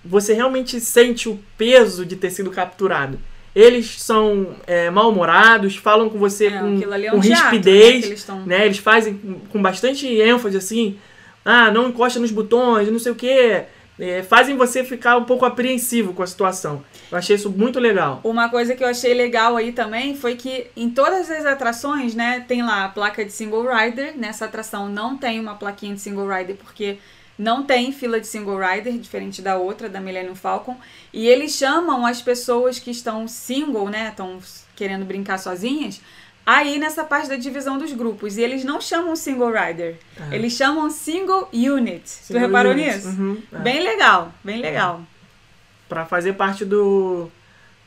[0.05, 3.19] Você realmente sente o peso de ter sido capturado.
[3.55, 8.05] Eles são é, mal-humorados, falam com você É, com, é com um teatro, né, rispidez,
[8.05, 8.65] que eles tão- né?
[8.67, 10.99] Eles fazem com, com bastante ênfase assim,
[11.45, 13.65] ah, não encosta nos botões, não sei o quê.
[13.99, 16.83] É, fazem você ficar um pouco apreensivo com a situação.
[17.13, 18.21] Eu achei isso muito legal.
[18.25, 22.43] Uma coisa que eu achei legal aí também foi que em todas as atrações, né,
[22.49, 24.17] tem lá a placa de single rider.
[24.17, 26.97] Nessa atração não tem uma plaquinha de single rider porque
[27.41, 30.77] não tem fila de single rider, diferente da outra, da Millennium Falcon.
[31.13, 34.39] E eles chamam as pessoas que estão single, né, estão
[34.77, 36.01] querendo brincar sozinhas,
[36.45, 38.37] aí nessa parte da divisão dos grupos.
[38.37, 39.97] E eles não chamam single rider,
[40.31, 40.35] É.
[40.37, 42.03] eles chamam single unit.
[42.05, 42.95] tu Single reparou unit.
[42.95, 43.09] nisso?
[43.09, 43.59] Uhum, é.
[43.59, 45.01] Bem legal, bem legal.
[45.89, 47.31] Pra fazer parte do,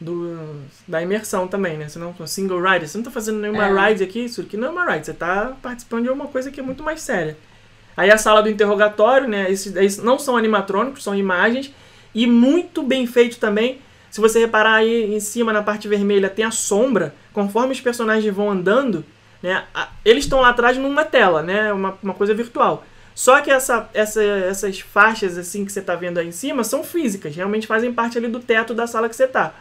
[0.02, 1.88] do da imersão também, né?
[1.89, 3.89] Você não é single ride, você não tá fazendo nenhuma É.
[3.89, 6.60] ride aqui, isso aqui não é uma ride, você tá participando de uma coisa que
[6.60, 7.38] é muito mais séria.
[7.96, 9.50] Aí a sala do interrogatório, né?
[9.52, 11.72] Esses, esses não são animatrônicos, são imagens
[12.14, 13.80] e muito bem feito também.
[14.10, 18.34] Se você reparar aí em cima na parte vermelha tem a sombra, conforme os personagens
[18.34, 19.04] vão andando,
[19.42, 19.64] né?
[19.74, 21.72] a- Eles estão lá atrás numa tela, né?
[21.74, 22.86] Uma, uma coisa virtual.
[23.16, 26.84] Só que essa, essa, essas faixas assim que você está vendo aí em cima são
[26.84, 29.54] físicas, realmente fazem parte ali do teto da sala que você está.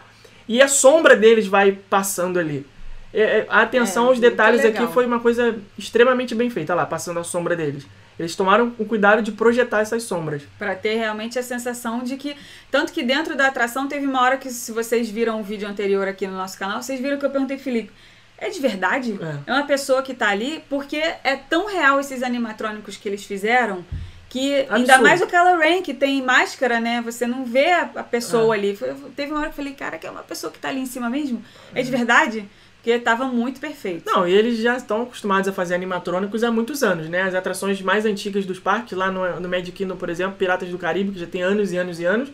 [0.48, 2.66] E a sombra deles vai passando ali.
[3.12, 4.84] É, é, a atenção É, aos detalhes legal.
[4.84, 7.86] aqui foi uma coisa extremamente bem feita, Olha lá, passando a sombra deles.
[8.18, 10.42] Eles tomaram o cuidado de projetar essas sombras.
[10.58, 12.36] Pra ter realmente a sensação de que.
[12.70, 16.06] Tanto que dentro da atração teve uma hora que, se vocês viram o vídeo anterior
[16.06, 17.90] aqui no nosso canal, vocês viram que eu perguntei Felipe.
[18.38, 19.18] É de verdade?
[19.46, 19.52] É.
[19.52, 23.84] uma pessoa que tá ali, porque é tão real esses animatrônicos que eles fizeram
[24.28, 25.02] Que ainda Absurdo.
[25.02, 27.02] mais o Kylo Ren, que tem máscara, né?
[27.02, 28.58] Você não vê a, pessoa É.
[28.58, 28.78] ali.
[29.14, 30.86] Teve uma hora que eu falei, cara, que é uma pessoa que tá ali em
[30.86, 31.44] cima mesmo?
[31.74, 32.48] É de verdade?
[32.82, 34.02] Porque tava muito perfeito.
[34.04, 37.22] Não, e eles já estão acostumados a fazer animatrônicos há muitos anos, né?
[37.22, 40.76] As atrações mais antigas dos parques, lá no, no Magic Kingdom, por exemplo, Piratas do
[40.76, 42.32] Caribe, que já tem anos e anos e anos,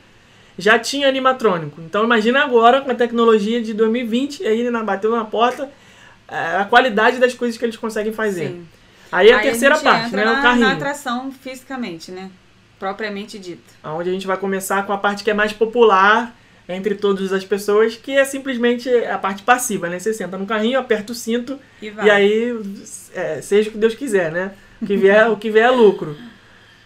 [0.56, 1.82] já tinha animatrônico.
[1.82, 5.70] Então imagina agora, com a tecnologia de 2020, aí na, bateu na porta,
[6.26, 8.48] é, a qualidade das coisas que eles conseguem fazer.
[8.48, 8.66] Sim.
[9.12, 10.24] Aí a Aí terceira gente parte, né?
[10.24, 10.66] na, o carrinho.
[10.66, 12.30] na atração fisicamente, né?
[12.78, 13.74] Propriamente dita.
[13.84, 16.34] Onde a gente vai começar com a parte que é mais popular
[16.68, 19.98] entre todas as pessoas, que é simplesmente a parte passiva, né?
[19.98, 22.60] Você senta no carrinho, aperta o cinto E e aí
[23.14, 24.52] é, seja o que Deus quiser, né?
[24.80, 26.16] O que vier, o que vier é lucro.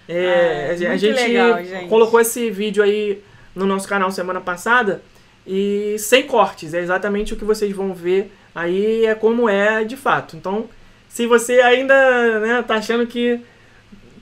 [0.09, 1.89] É, Ah, a muito gente legal, gente.
[1.89, 3.23] colocou esse vídeo aí
[3.55, 5.03] no nosso canal semana passada
[5.47, 9.97] e sem cortes, é exatamente o que vocês vão ver aí é como é de
[9.97, 10.37] fato.
[10.37, 10.69] Então,
[11.09, 13.41] se você ainda né, tá achando que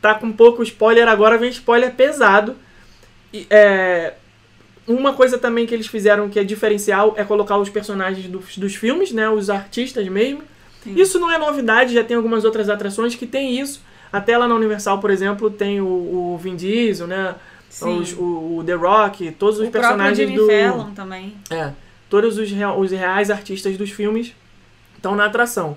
[0.00, 2.56] tá com pouco spoiler agora, vem spoiler pesado.
[3.32, 4.14] E, é,
[4.94, 8.74] uma coisa também que eles fizeram que é diferencial é colocar os personagens dos, dos
[8.74, 10.42] filmes, né, os artistas mesmo.
[10.83, 10.94] Sim.
[10.96, 13.83] Isso não é novidade, já tem algumas outras atrações que tem isso.
[14.12, 17.35] Até lá na Universal, por exemplo, tem o, o Vin Diesel, né?
[17.83, 20.46] Os- o, o The Rock, todos os o personagens Jimmy do.
[20.48, 21.35] Fallon também.
[21.50, 21.70] É,
[22.09, 24.35] todos os, os reais artistas dos filmes
[24.96, 25.76] estão na atração.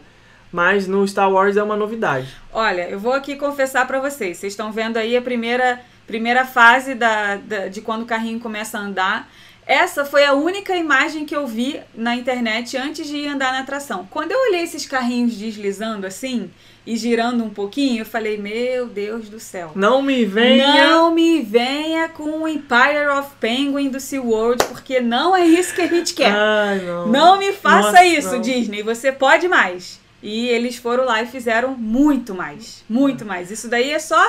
[0.52, 2.28] Mas no Star Wars é uma novidade.
[2.52, 4.38] Olha, eu vou aqui confessar pra vocês.
[4.38, 8.78] Vocês estão vendo aí a primeira, primeira fase da, da- de quando o carrinho começa
[8.78, 9.30] a andar.
[9.66, 13.60] Essa foi a única imagem que eu vi na internet antes de ir andar na
[13.60, 14.06] atração.
[14.12, 16.52] Quando eu olhei esses carrinhos deslizando assim
[16.86, 19.72] e girando um pouquinho, eu falei: Meu Deus do céu.
[19.74, 20.90] Não me venha.
[20.90, 25.82] Não me venha com o Empire of Penguin do SeaWorld, porque não é isso que
[25.82, 26.34] a gente quer.
[26.36, 27.08] Ai, não.
[27.08, 28.42] Não me faça Nossa, isso, não.
[28.42, 28.84] Disney.
[28.84, 29.98] Você pode mais.
[30.22, 32.84] E eles foram lá e fizeram muito mais.
[32.90, 33.50] Muito mais.
[33.50, 34.22] Isso daí é só.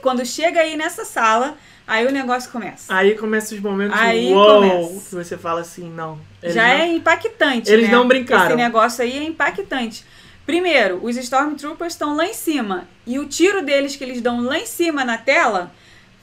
[0.00, 1.56] Quando chega aí nessa sala,
[1.86, 2.94] aí o negócio começa.
[2.94, 5.08] Aí começam os momentos Aí uou, começa.
[5.08, 6.18] que você fala assim, não.
[6.42, 7.70] Já não- é impactante.
[7.70, 7.94] eles né?
[7.94, 8.46] não brincaram.
[8.46, 10.04] Esse negócio aí é impactante.
[10.46, 12.88] Primeiro, os Stormtroopers estão lá em cima.
[13.06, 15.70] E o tiro deles que eles dão lá em cima na tela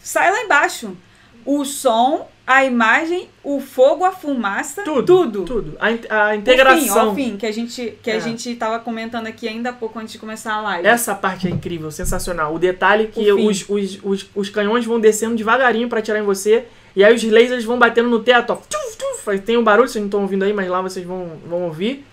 [0.02, 0.98] sai lá embaixo.
[1.46, 5.04] O som, a imagem, o fogo, a fumaça, Tudo.
[5.04, 5.44] tudo.
[5.46, 5.78] Tudo.
[5.80, 5.92] A, a
[6.30, 7.12] O fim, integração.
[7.12, 8.16] o fim, que a gente que É.
[8.16, 10.88] a gente tava comentando aqui ainda há pouco antes de começar a live.
[10.88, 12.54] Essa parte é incrível, sensacional.
[12.54, 13.48] O detalhe que O fim.
[13.50, 16.66] os, os, os, os canhões vão descendo devagarinho pra atirar em você.
[16.96, 18.58] E aí os lasers vão batendo no teto, ó.
[19.44, 22.06] Tem um barulho, vocês não estão ouvindo aí, mas lá vocês vão, vão ouvir.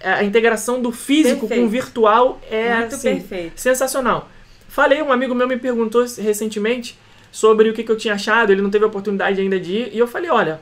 [0.00, 1.66] É, A integração do físico com Perfeito.
[1.66, 3.60] o virtual é Muito assim, perfeito.
[3.60, 4.28] sensacional.
[4.68, 6.96] Falei, um amigo meu me perguntou recentemente
[7.30, 9.90] sobre o que, que eu tinha achado, ele não teve a oportunidade ainda de ir,
[9.92, 10.60] e eu falei, olha,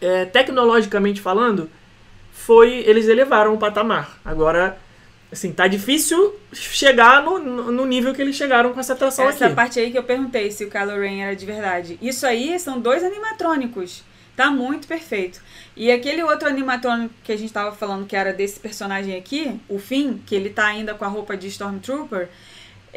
[0.00, 1.70] é, tecnologicamente falando,
[2.32, 4.18] foi eles elevaram o patamar.
[4.24, 4.78] Agora,
[5.32, 9.54] assim, tá difícil chegar no, no nível que eles chegaram com essa atração Essa aqui.
[9.54, 11.98] parte aí que eu perguntei se o Kylo Ren era de verdade.
[12.00, 14.04] Isso aí são dois animatrônicos.
[14.36, 15.40] Tá muito perfeito.
[15.74, 19.78] E aquele outro animatrônico que a gente tava falando que era desse personagem aqui, o
[19.78, 22.28] Finn, que ele tá ainda com a roupa de Stormtrooper,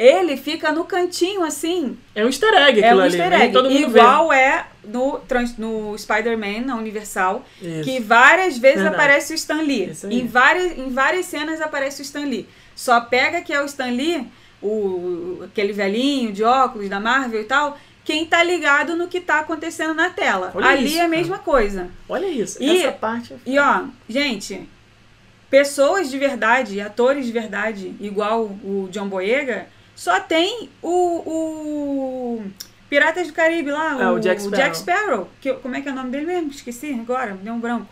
[0.02, 3.52] ele fica no cantinho assim, É um easter egg é um easter egg.
[3.52, 4.00] todo mundo vê.
[4.00, 7.84] Igual é no, trans- no Spider-Man, na Universal, Isso.
[7.84, 8.96] que várias vezes Verdade.
[8.96, 9.92] aparece o Stan Lee.
[10.10, 12.48] Em várias, em várias cenas aparece o Stan Lee.
[12.76, 14.26] Só pega que é o Stan Lee,
[14.64, 19.40] o, aquele velhinho de óculos da Marvel e tal, quem tá ligado no que tá
[19.40, 20.52] acontecendo na tela.
[20.56, 21.10] Olha Ali isso, é a cara.
[21.18, 21.90] mesma coisa.
[22.08, 23.36] Olha isso, E- essa parte...
[23.46, 24.68] E ó, gente,
[25.50, 29.68] pessoas de verdade, atores de verdade, igual o John Boyega,
[30.00, 30.90] só tem o,
[32.40, 32.44] o
[32.90, 34.74] Piratas do Caribe lá, É, o, o Jack Sparrow.
[34.74, 36.52] Sparrow, que, como é que é o nome dele mesmo?
[36.52, 37.86] Esqueci agora, deu um branco.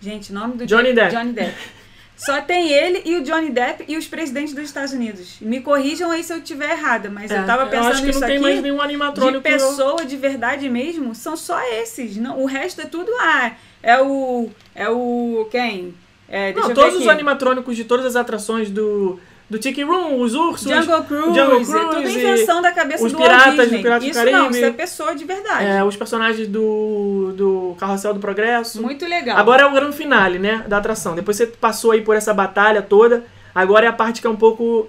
[0.00, 1.10] Gente, o nome do Johnny Jack- Depp.
[1.16, 1.54] Johnny Depp.
[2.16, 5.38] Só tem ele e o Johnny Depp e os presidentes dos Estados Unidos.
[5.40, 8.20] Me corrijam aí se eu estiver errada, mas eu tava pensando É, acho que não
[8.20, 8.38] tem aqui.
[8.40, 9.42] mais nenhum De animatrônico.
[9.42, 12.18] pessoa de verdade mesmo, são só esses.
[12.18, 13.10] Não, o resto é tudo.
[13.18, 14.50] Ah, é o.
[14.74, 15.48] É o.
[15.50, 15.94] Quem?
[16.28, 19.18] É, Não, eu todos os animatrônicos de todas as atrações do,
[19.50, 23.10] do Tiki Room, os ursos, Jungle Cruise, Jungle é tudo Cruise, invenção da cabeça os
[23.12, 23.82] do piratas do Disney.
[23.82, 24.56] Piratas do Isso não, Caribe.
[24.56, 25.64] isso é pessoa de verdade.
[25.66, 28.80] é, os personagens do, do Carrossel do Progresso.
[28.80, 29.36] Muito legal.
[29.36, 31.16] Agora é o grande finale, né, da atração.
[31.16, 33.24] Depois você passou aí por essa batalha toda.
[33.52, 34.88] Agora é a parte que é um pouco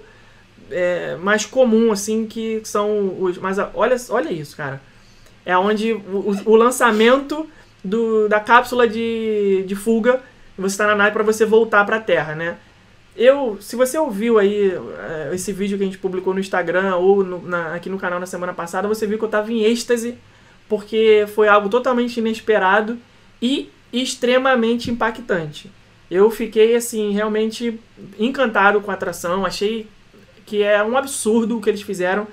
[0.70, 3.38] é, mais comum, assim, que são os.
[3.38, 4.80] Mas olha, olha isso, cara.
[5.44, 5.98] É onde o,
[6.46, 7.48] o- o lançamento
[7.84, 10.20] do, da cápsula de, de fuga.
[10.56, 12.56] Você está na nave para você voltar para a Terra, né?
[13.14, 17.22] Eu, se você ouviu aí é, esse vídeo que a gente publicou no Instagram ou
[17.22, 20.16] no- na- aqui no canal na semana passada, você viu que eu tava em êxtase,
[20.68, 22.96] porque foi algo totalmente inesperado
[23.40, 25.70] e extremamente impactante.
[26.10, 27.78] Eu fiquei, assim, realmente
[28.18, 29.86] encantado com a atração, achei
[30.46, 32.26] que é um absurdo o que eles fizeram.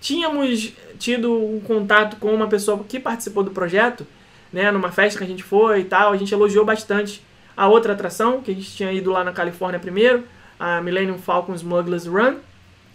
[0.00, 4.04] Tínhamos tido um contato com uma pessoa que participou do projeto,
[4.52, 7.22] né, numa festa que a gente foi e tal, a gente elogiou bastante
[7.56, 10.24] a outra atração, que a gente tinha ido lá na Califórnia primeiro,
[10.58, 12.36] a Millennium Falcon Smugglers Run.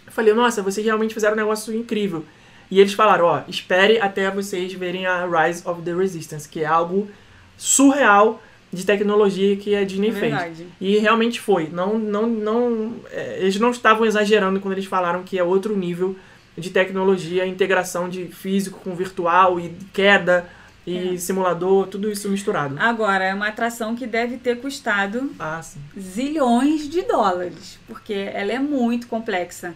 [0.05, 2.25] Eu falei, nossa, vocês realmente fizeram um negócio incrível.
[2.71, 6.65] E eles falaram, ó, espere até vocês verem a Rise of the Resistance, que é
[6.65, 7.09] algo
[7.57, 8.41] surreal
[8.71, 10.31] de tecnologia que a Disney fez.
[10.31, 10.67] Verdade.
[10.79, 11.67] E realmente foi.
[11.67, 16.15] Não, não, não, é, eles não estavam exagerando quando eles falaram que é outro nível
[16.55, 20.47] de tecnologia, integração de físico com virtual e queda
[20.85, 22.75] e simulador, tudo isso misturado.
[22.79, 25.61] Agora, é uma atração que deve ter custado Ah,
[25.97, 29.75] zilhões de dólares, porque ela é muito complexa.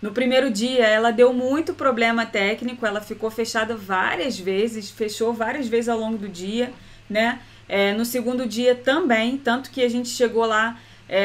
[0.00, 5.68] No primeiro dia, ela deu muito problema técnico, ela ficou fechada várias vezes, fechou várias
[5.68, 6.72] vezes ao longo do dia,
[7.08, 7.40] né?
[7.68, 10.78] É, no segundo dia também, tanto que a gente chegou lá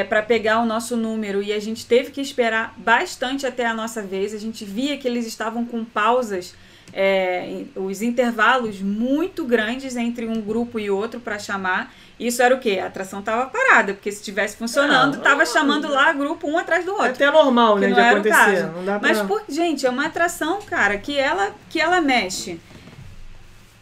[0.08, 4.02] para pegar o nosso número e a gente teve que esperar bastante até a nossa
[4.02, 4.34] vez.
[4.34, 6.54] A gente via que eles estavam com pausas,
[6.92, 11.92] é, os intervalos muito grandes entre um grupo e outro para chamar.
[12.18, 12.80] Isso era o quê?
[12.82, 16.90] A atração estava parada, porque se estivesse funcionando, estava chamando lá grupo um atrás do
[16.90, 17.10] É outro.
[17.10, 18.34] até normal, né, não de acontecer.
[18.34, 18.66] caso.
[18.72, 19.08] Não dá pra...
[19.08, 22.58] Mas, por, gente, é uma atração, cara, que ela, que ela mexe.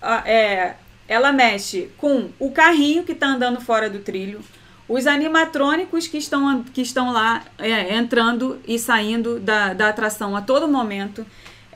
[0.03, 0.75] Ah, é,
[1.09, 4.41] ela mexe com o carrinho que tá andando fora do trilho,
[4.89, 10.43] os animatrônicos que estão, que estão lá é, entrando e saindo da, da atração a
[10.43, 11.27] todo momento.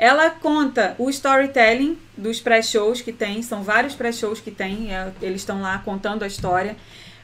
[0.00, 5.42] Ela conta o storytelling dos pré-shows que tem, são vários pré-shows que tem, é, eles
[5.42, 6.74] estão lá contando a história.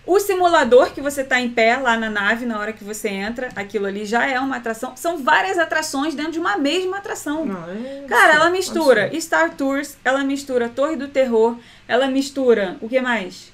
[0.05, 3.49] O simulador que você tá em pé lá na nave na hora que você entra,
[3.57, 4.95] aquilo ali já é uma atração.
[4.95, 7.47] São várias atrações dentro de uma mesma atração.
[7.47, 9.11] Não, é Cara, ela mistura.
[9.19, 11.57] Star Tours, ela mistura Torre do Terror,
[11.89, 12.77] ela mistura.
[12.83, 13.51] O que mais?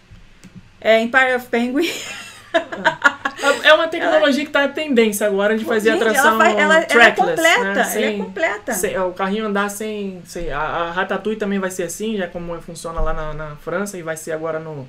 [0.81, 1.89] É Empire of Penguin.
[3.65, 6.63] É uma tecnologia que tá em tendência agora de fazer Gente, atração ela, faz- ela,
[6.63, 7.65] ela é trackless, completa.
[7.65, 7.71] né?
[7.73, 8.73] Ela é Sem- completa.
[8.73, 12.61] sem- o carrinho andar sem, sem a, a Ratatouille também vai ser assim, já como
[12.61, 14.87] funciona lá na, na França e vai ser agora no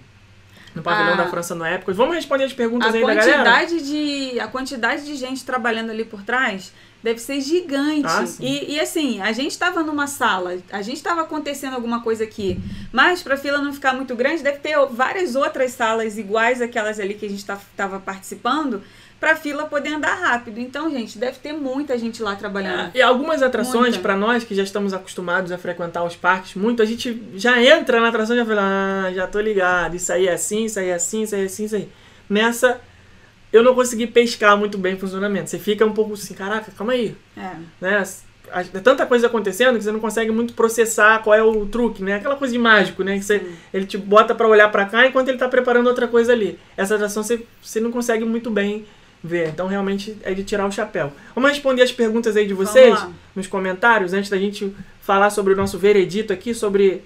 [0.75, 1.95] no pavilhão A- da França no Épocas.
[1.95, 3.65] Vamos responder as perguntas aí da galera?
[3.65, 6.73] de, a quantidade de gente trabalhando ali por trás
[7.03, 8.07] deve ser gigante.
[8.07, 12.23] Ah, e, e assim, a gente estava numa sala, a gente estava acontecendo alguma coisa
[12.23, 12.57] aqui,
[12.91, 16.99] mas para a fila não ficar muito grande, deve ter várias outras salas iguais àquelas
[16.99, 18.81] ali que a gente estava participando,
[19.19, 20.59] para a fila poder andar rápido.
[20.59, 22.91] Então, gente, deve ter muita gente lá trabalhando.
[22.93, 26.85] E algumas atrações, pra nós que já estamos acostumados a frequentar os parques muito, a
[26.85, 30.33] gente já entra na atração e já fala, ah, já tô ligado, isso aí é
[30.33, 31.89] assim, isso aí é assim, isso aí é assim, isso aí.
[32.29, 32.81] Nessa,
[33.53, 35.49] eu não consegui pescar muito bem o funcionamento.
[35.49, 37.51] Você fica um pouco assim, caraca, calma aí, É.
[37.79, 38.03] né?
[38.51, 42.15] É tanta coisa acontecendo que você não consegue muito processar qual é o truque, né?
[42.15, 43.17] Aquela coisa de mágico, né?
[43.17, 43.41] Que você,
[43.73, 46.59] ele te bota pra olhar pra cá enquanto ele tá preparando outra coisa ali.
[46.75, 48.85] Essa atração você, você não consegue muito bem
[49.23, 49.47] ver.
[49.49, 51.11] Então, realmente, é de tirar o chapéu.
[51.33, 52.99] Vamos responder as perguntas aí de vocês
[53.35, 57.01] nos comentários, antes da gente falar sobre o nosso veredito aqui, sobre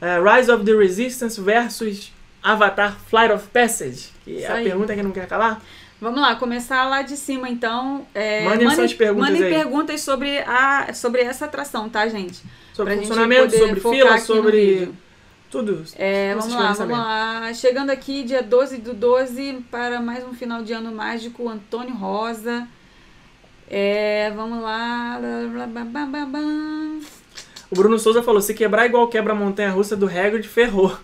[0.00, 2.10] eh, Rise of the Resistance versus
[2.42, 4.08] Avatar Flight of Passage.
[4.24, 4.64] Que é a aí.
[4.64, 5.60] pergunta que não quer calar.
[6.00, 8.06] Vamos lá, começar lá de cima então.
[8.14, 9.54] É, Mandem suas perguntas mandem aí.
[9.54, 12.42] perguntas sobre, a, sobre essa atração, tá, gente?
[12.72, 14.90] Sobre Pra funcionamento, sobre fila, sobre
[15.50, 15.84] tudo.
[15.96, 17.52] É, vamos lá, vamos lá.
[17.52, 22.66] Chegando aqui, dia 12 do 12, para mais um final de ano mágico, Antônio Rosa.
[23.68, 25.20] É, vamos lá.
[27.70, 30.96] O Bruno Souza falou: se quebrar igual quebra a montanha russa do Hagrid, ferrou.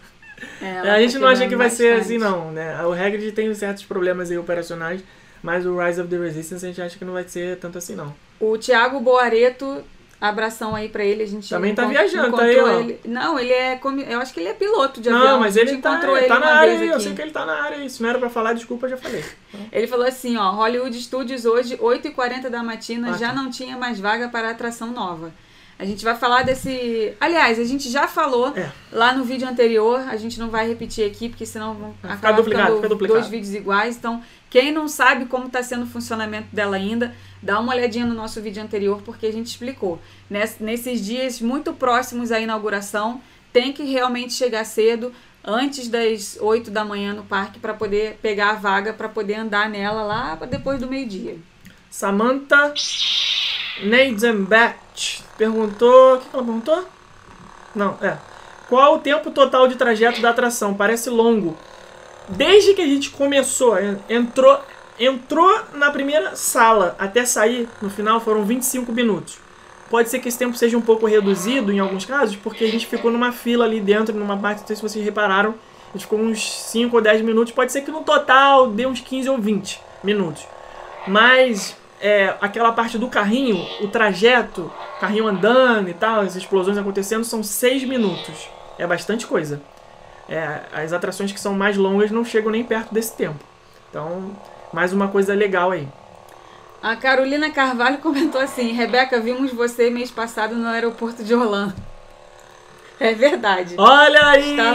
[0.61, 2.14] É, É, a gente não acha que vai ser bastante.
[2.14, 2.85] assim, não, né?
[2.85, 5.01] O Hagrid tem certos problemas aí operacionais,
[5.42, 7.94] mas o Rise of the Resistance a gente acha que não vai ser tanto assim,
[7.94, 8.14] não.
[8.38, 9.83] O Thiago Boareto,
[10.20, 11.22] abração aí pra ele.
[11.22, 12.81] A gente Também tá viajando, tá aí, ó.
[12.81, 13.01] ele.
[13.05, 13.81] Não, ele é.
[14.09, 15.40] Eu acho que ele é piloto de não, avião.
[15.40, 17.44] mas a gente ele tá, encontrou ele tá na área eu sei que ele tá
[17.46, 17.88] na área aí.
[17.88, 19.25] Se não era pra falar, desculpa, eu já falei.
[19.72, 23.35] Ele falou assim, ó, Hollywood Studios hoje, 8h40 da matina, Ah, já tá.
[23.35, 25.33] não tinha mais vaga para atração nova.
[25.78, 27.12] A gente vai falar desse...
[27.20, 28.70] Aliás, a gente já falou É.
[28.90, 32.36] lá no vídeo anterior, a gente não vai repetir aqui, porque senão vão Vai acabar
[32.36, 33.20] duplicado, ficando duplicado.
[33.20, 33.96] dois vídeos iguais.
[33.96, 38.14] Então, quem não sabe como está sendo o funcionamento dela ainda, dá uma olhadinha no
[38.14, 40.00] nosso vídeo anterior, porque a gente explicou.
[40.31, 43.20] Ness- Nesses dias muito próximos à inauguração,
[43.52, 45.12] tem que realmente chegar cedo,
[45.44, 49.68] antes das 8 da manhã no parque, para poder pegar a vaga, para poder andar
[49.68, 51.37] nela lá depois do meio-dia.
[51.97, 52.75] Samantha
[53.83, 56.17] Neidenbach perguntou.
[56.17, 56.85] O que ela perguntou?
[57.75, 58.19] Não, é.
[58.69, 60.75] Qual o tempo total de trajeto da atração?
[60.75, 61.57] Parece longo.
[62.29, 64.61] Desde que a gente começou, en- entrou,
[65.01, 69.38] entrou na primeira sala até sair, no final foram 25 minutos.
[69.88, 72.87] Pode ser que esse tempo seja um pouco reduzido em alguns casos, porque a gente
[72.87, 75.55] ficou numa fila ali dentro, numa parte, não sei se vocês repararam,
[75.88, 77.55] a gente ficou uns 5 ou 10 minutos.
[77.55, 80.47] Pode ser que no total dê uns 15 ou 20 minutos.
[81.09, 87.25] Mas é, aquela parte do carrinho, o trajeto, carrinho andando e tal, as explosões acontecendo,
[87.25, 88.49] são seis minutos.
[88.79, 89.61] É bastante coisa.
[90.29, 93.38] É, as atrações que são mais longas não chegam nem perto desse tempo.
[93.90, 94.33] Então,
[94.73, 95.88] mais uma coisa legal aí.
[96.83, 101.75] A Carolina Carvalho comentou assim: Rebeca, vimos você mês passado no aeroporto de Orlando.
[102.99, 103.75] É verdade.
[103.77, 104.53] Olha aí!
[104.53, 104.73] Está-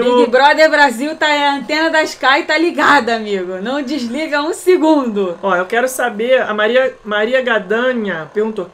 [0.00, 3.56] Big o- Brother Brasil tá a antena da Sky tá ligada, amigo.
[3.60, 5.38] Não desliga um segundo.
[5.42, 8.70] Ó, eu quero saber, a Maria, Maria Gadanha perguntou,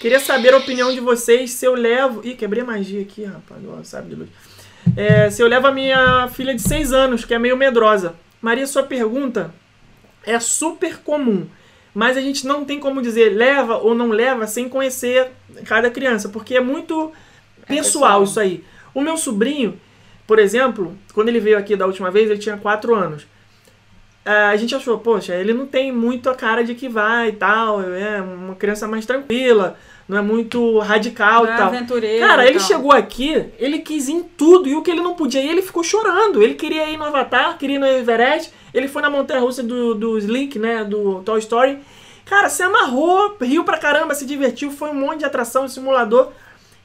[0.00, 2.20] queria saber a opinião de vocês se eu levo...
[2.24, 4.28] Ih, quebrei a magia aqui, rapaz, ó, sabe de luz.
[4.96, 8.14] É, se eu levo a minha filha de 6 anos, que é meio medrosa.
[8.40, 9.52] Maria, sua pergunta
[10.26, 11.46] é super comum,
[11.94, 15.30] mas a gente não tem como dizer leva ou não leva sem conhecer
[15.64, 17.10] cada criança, porque é muito
[17.66, 18.24] pessoal pessoal.
[18.24, 18.64] isso aí.
[18.92, 19.80] O meu sobrinho,
[20.26, 23.26] por exemplo, quando ele veio aqui da última vez, ele tinha 4 anos.
[24.24, 27.32] Ah, a gente achou, poxa, ele não tem muito a cara de que vai e
[27.32, 29.76] tal, é uma criança mais tranquila,
[30.08, 31.66] não é muito radical Não e é tal.
[31.66, 32.66] aventureiro Cara, ele tal.
[32.66, 35.60] chegou aqui, ele quis ir em tudo, e o que ele não podia ir, ele
[35.60, 36.42] ficou chorando.
[36.42, 40.16] Ele queria ir no Avatar, queria ir no Everest, ele foi na montanha-russa do, do
[40.18, 41.78] Slink, né, do Toy Story.
[42.24, 46.32] Cara, se amarrou, riu pra caramba, se divertiu, foi um monte de atração, simulador,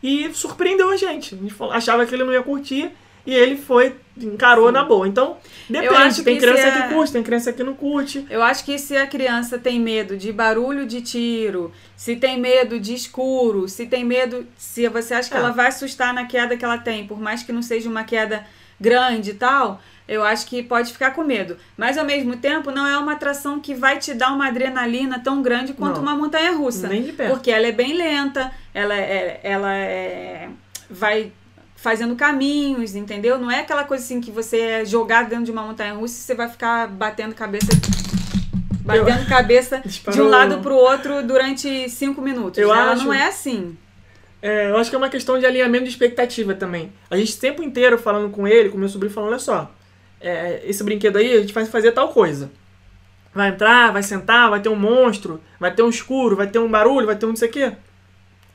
[0.04, 1.36] e surpreendeu a gente.
[1.36, 2.92] A gente achava que ele não ia curtir,
[3.30, 5.08] e ele foi, encarou na boa.
[5.08, 5.38] Então,
[5.70, 8.26] depende, tem que criança se é- que curte, tem criança que não curte.
[8.30, 12.80] Eu acho que se a criança tem medo de barulho de tiro, se tem medo
[12.80, 14.48] de escuro, se tem medo.
[14.58, 15.40] Se você acha que É.
[15.40, 18.46] ela vai assustar na queda que ela tem, por mais que não seja uma queda
[18.82, 21.56] grande e tal, eu acho que pode ficar com medo.
[21.78, 25.44] Mas ao mesmo tempo, não é uma atração que vai te dar uma adrenalina tão
[25.44, 26.02] grande quanto Não.
[26.02, 26.88] uma montanha russa.
[26.88, 27.32] Nem de perto.
[27.34, 30.50] Porque ela é bem lenta, ela é, ela é,
[30.90, 31.32] vai
[31.82, 33.38] fazendo caminhos, entendeu?
[33.40, 36.22] Não é aquela coisa assim que você é jogado dentro de uma montanha russa e
[36.24, 37.68] você vai ficar batendo cabeça
[38.84, 40.26] batendo cabeça de Disparou.
[40.26, 42.58] um lado pro outro durante cinco minutos.
[42.58, 43.78] Eu ela acho- não é assim.
[44.42, 46.92] É, eu acho que é uma questão de alinhamento de expectativa também.
[47.10, 49.70] A gente o tempo inteiro falando com ele, com meu sobrinho, falando, olha só,
[50.22, 52.50] é, esse brinquedo aí a gente vai fazer tal coisa.
[53.34, 56.70] Vai entrar, vai sentar, vai ter um monstro, vai ter um escuro, vai ter um
[56.70, 57.74] barulho, vai ter um não sei o quê.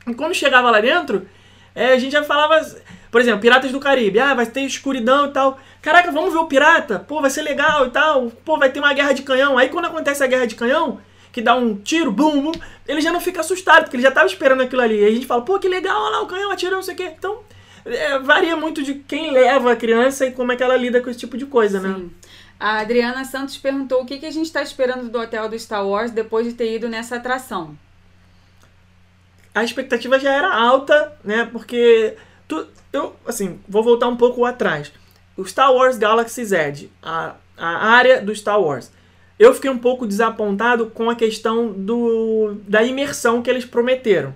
[0.07, 1.27] E quando chegava lá dentro,
[1.73, 2.59] é, a gente já falava,
[3.15, 5.57] por exemplo, Piratas do Caribe, ah, vai ter escuridão e tal.
[5.81, 6.99] Caraca, vamos ver o pirata?
[6.99, 8.29] Pô, vai ser legal e tal.
[8.43, 9.57] Pô, vai ter uma guerra de canhão.
[9.57, 10.99] Aí quando acontece a guerra de canhão,
[11.31, 12.51] que dá um tiro, bum, bum,
[12.85, 15.01] ele já não fica assustado, porque ele já tava esperando aquilo ali.
[15.01, 16.97] Aí a gente fala, pô, que legal, olha lá o canhão atirando, não sei o
[16.97, 17.13] quê.
[17.17, 17.39] Então,
[17.85, 21.09] é, varia muito de quem leva a criança e como é que ela lida com
[21.09, 21.95] esse tipo de coisa, né?
[21.97, 22.11] Sim.
[22.59, 25.87] A Adriana Santos perguntou o que, que a gente está esperando do hotel do Star
[25.87, 27.77] Wars depois de ter ido nessa atração.
[29.53, 31.47] a expectativa já era alta, né?
[31.49, 34.91] Porque tu, eu, assim, vou voltar um pouco atrás.
[35.37, 38.91] O Star Wars Galaxy Z, a, a área do Star Wars.
[39.37, 44.33] Eu fiquei um pouco desapontado com a questão do, da imersão que eles prometeram.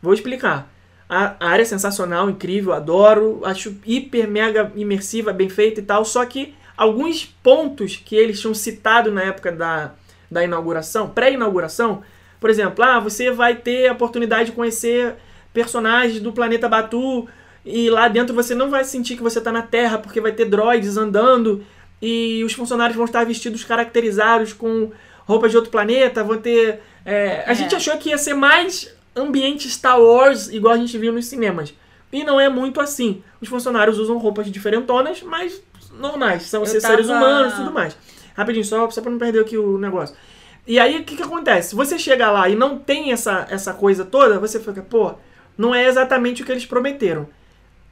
[0.00, 0.72] Vou explicar.
[1.08, 6.24] A, área é sensacional, incrível, adoro, acho hiper, mega imersiva, bem feita e tal, só
[6.26, 9.92] que alguns pontos que eles tinham citado na época da,
[10.30, 12.02] da inauguração, pré-inauguração,
[12.38, 15.16] por exemplo, ah, você vai ter a oportunidade de conhecer
[15.62, 17.26] personagens do planeta Batu
[17.64, 20.44] e lá dentro você não vai sentir que você está na Terra porque vai ter
[20.44, 21.64] droids andando
[22.00, 24.90] e os funcionários vão estar vestidos caracterizados com
[25.26, 26.80] roupas de outro planeta, vão ter...
[27.04, 27.54] é, a É.
[27.56, 31.74] gente achou que ia ser mais ambiente Star Wars igual a gente viu nos cinemas.
[32.12, 33.22] E não é muito assim.
[33.40, 35.60] Os funcionários usam roupas diferentonas, mas
[35.92, 36.44] normais.
[36.44, 37.96] São tava- seres humanos e tudo mais.
[38.36, 40.14] Rapidinho, só, só pra não perder aqui o negócio.
[40.66, 41.74] E aí, o que que acontece?
[41.74, 45.14] Você chega lá e não tem essa, essa coisa toda, você fica, pô,
[45.58, 47.28] não é exatamente o que eles prometeram.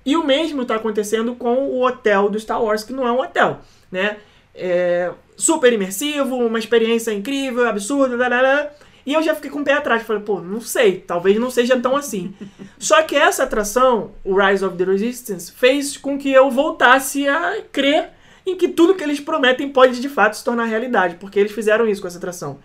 [0.05, 3.21] E o mesmo tá acontecendo com o hotel do Star Wars, que não é um
[3.21, 3.61] hotel,
[3.91, 4.19] né?
[4.55, 8.71] É super imersivo, uma experiência incrível, absurda, lá.
[9.05, 10.03] E eu já fiquei com o pé atrás.
[10.03, 12.35] Falei, pô, não sei, talvez não seja tão assim.
[12.79, 17.63] Só que essa atração, o Rise of the Resistance, fez com que eu voltasse a
[17.71, 18.11] crer
[18.47, 21.87] em que tudo que eles prometem pode de fato se tornar realidade, porque eles fizeram
[21.87, 22.61] isso com essa atração.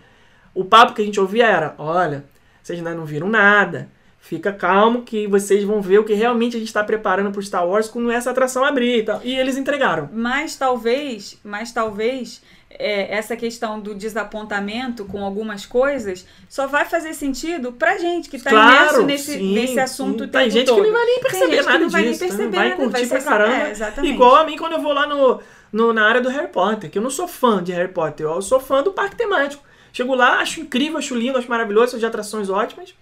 [0.54, 2.24] O papo que a gente ouvia era: olha,
[2.62, 3.88] vocês ainda não viram nada,
[4.24, 7.68] fica calmo que vocês vão ver o que realmente a gente está preparando para Star
[7.68, 9.20] Wars quando essa atração abrir e tal.
[9.22, 10.08] E eles entregaram.
[10.12, 17.12] Mas talvez, mas talvez é, essa questão do desapontamento com algumas coisas só vai fazer
[17.14, 20.30] sentido pra gente que tá imerso nesse, sim, nesse assunto sim.
[20.30, 20.76] Tem gente todo.
[20.80, 22.28] que não vai nem Tem perceber gente que nada não vai nem disso, né?
[22.30, 23.54] perceber, vai curtir Vai pra ser- caramba.
[24.02, 24.04] é.
[24.06, 25.40] Igual a mim quando eu vou lá no,
[25.72, 28.40] no- na área do Harry Potter, que eu não sou fã de Harry Potter, eu
[28.40, 29.62] sou fã do parque temático.
[29.92, 32.94] Chego lá, acho incrível, acho lindo, acho maravilhoso, de atrações ótimas,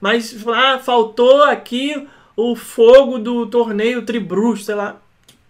[0.00, 4.96] mas ah, faltou aqui o fogo do torneio Tribruxo, sei lá.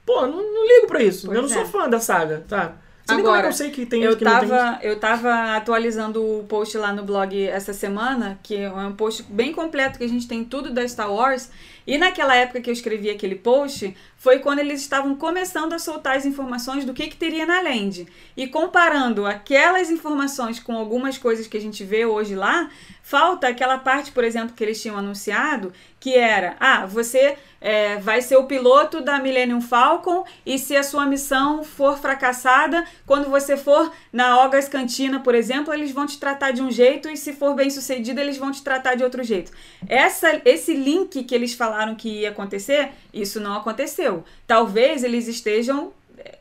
[0.05, 1.27] Pô, não, não ligo pra isso.
[1.27, 1.53] Pois eu não é.
[1.53, 2.77] sou fã da saga, tá?
[3.09, 6.23] É que Agora, eu sei que tem Eu que não tem tava, eu tava atualizando
[6.23, 10.09] o post lá no blog essa semana, que é um post bem completo, que a
[10.09, 11.51] gente tem tudo da Star Wars.
[11.87, 16.17] E naquela época que eu escrevi aquele post, foi quando eles estavam começando a soltar
[16.17, 18.07] as informações do que, que teria na Land.
[18.35, 22.71] E comparando aquelas informações com algumas coisas que a gente vê hoje lá,
[23.03, 28.23] falta aquela parte, por exemplo, que eles tinham anunciado, que era, ah, você é, vai
[28.23, 33.57] ser o piloto da Millennium Falcon e se a sua missão for fracassada, quando você
[33.59, 37.35] for na Ogas Cantina, por exemplo, eles vão te tratar de um jeito e se
[37.35, 39.53] for bem sucedido, eles vão te tratar de outro jeito.
[39.87, 44.25] Essa, esse link que eles falaram que ia acontecer, isso não aconteceu.
[44.47, 45.93] Talvez eles estejam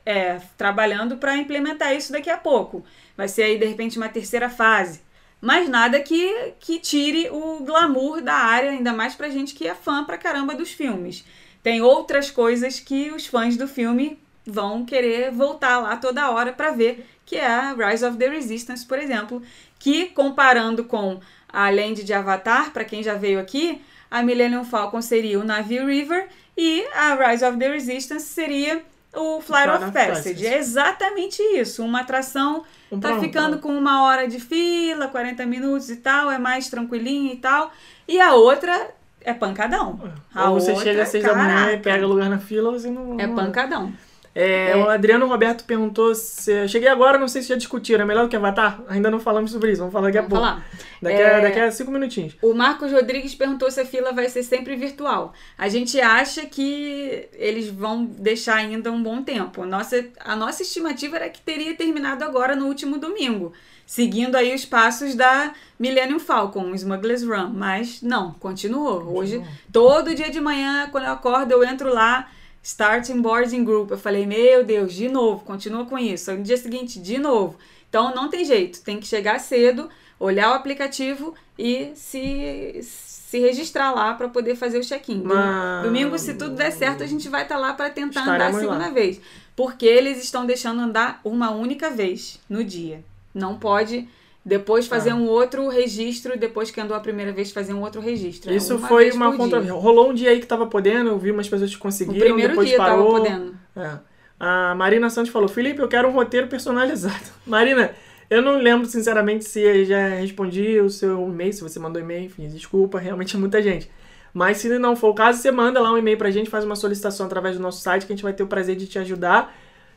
[0.06, 2.84] é, trabalhando para implementar isso daqui a pouco.
[3.16, 5.02] Vai ser aí, de repente, uma terceira fase.
[5.42, 9.76] Mas nada que, que tire o glamour da área, ainda mais pra gente que é
[9.76, 11.26] fã pra caramba dos filmes.
[11.62, 16.72] Tem outras coisas que os fãs do filme vão querer voltar lá toda hora pra
[16.72, 19.42] ver, que é a Rise of the Resistance, por exemplo,
[19.80, 23.82] que comparando com a Land de Avatar, pra quem já veio aqui,
[24.14, 29.42] a Millennium Falcon seria o navio River e a Rise of the Resistance seria o
[29.42, 30.46] Flight Flight of of Passage.
[30.46, 35.90] É exatamente isso, uma atração Um tá ficando com uma hora de fila, 40 minutos
[35.90, 37.72] e tal, é mais tranquilinho e tal.
[38.08, 38.92] E a outra
[39.22, 40.00] é pancadão.
[40.34, 42.92] A Ou você outra, chega às seis da manhã e pega lugar na fila, você
[42.92, 43.20] não.
[43.20, 43.92] É não- pancadão.
[44.36, 44.78] É, É.
[44.78, 46.68] O Adriano Roberto perguntou se.
[46.68, 48.04] Cheguei agora, não sei se já discutiram.
[48.04, 48.82] É melhor do que Avatar?
[48.88, 50.48] Ainda não falamos sobre isso, vamos falar daqui a Vamos pouco.
[50.48, 50.66] falar.
[51.02, 51.36] Daqui, É.
[51.36, 52.36] a, daqui a cinco minutinhos.
[52.42, 55.34] O Marcos Rodrigues perguntou se a fila vai ser sempre virtual.
[55.58, 59.66] A gente acha que eles vão deixar ainda um bom tempo.
[59.66, 63.54] Nossa, a nossa estimativa era que teria terminado agora no último domingo,
[63.86, 67.50] seguindo aí os passos da Millennium Falcon, o Smuggler's Run.
[67.54, 69.16] Mas não, continuou.
[69.16, 72.30] Hoje, todo dia de manhã, quando eu acordo, eu entro lá,
[72.64, 73.92] Starting Boarding Group.
[73.92, 76.32] Eu falei, meu Deus, de novo, continua com isso.
[76.32, 77.58] Aí No dia seguinte, de novo.
[77.90, 79.88] Então não tem jeito, tem que chegar cedo,
[80.20, 85.22] olhar o aplicativo e se, se registrar lá para poder fazer o check-in.
[85.24, 88.36] Mas- Domingo, se tudo der certo, a gente vai estar lá para tentar andar a
[88.50, 88.90] Estaremos segunda lá.
[88.92, 89.22] vez.
[89.56, 93.04] Porque eles estão deixando andar uma única vez no dia.
[93.34, 94.08] Não pode
[94.46, 95.16] depois fazer Ah.
[95.16, 98.52] um outro registro, depois que andou a primeira vez, fazer um outro registro.
[98.52, 99.62] É Isso uma foi uma contra...
[99.62, 99.74] dia.
[99.74, 102.50] Rolou um dia aí que tava podendo, eu vi umas pessoas que O conseguiram, primeiro
[102.54, 103.14] depois dia parou.
[103.14, 103.56] tava podendo.
[103.76, 104.00] É.
[104.40, 107.24] A Marina Santos falou: Felipe, eu quero um roteiro personalizado.
[107.48, 107.92] Marina,
[108.30, 112.26] eu não lembro sinceramente se eu já respondi o seu e-mail, se você mandou e-mail,
[112.26, 113.90] enfim, desculpa, realmente é muita gente.
[114.34, 116.76] Mas se não for o caso, você manda lá um e-mail pra gente, faz uma
[116.76, 119.56] solicitação através do nosso site que a gente vai ter o prazer de te ajudar.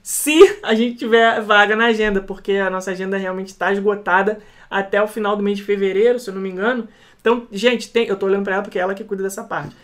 [0.09, 4.39] Se a gente tiver vaga na agenda, porque a nossa agenda realmente está esgotada
[4.71, 6.87] até o final do mês de fevereiro, se eu não me engano.
[7.21, 9.75] Então, gente, tem, eu tô olhando pra ela porque é ela que cuida dessa parte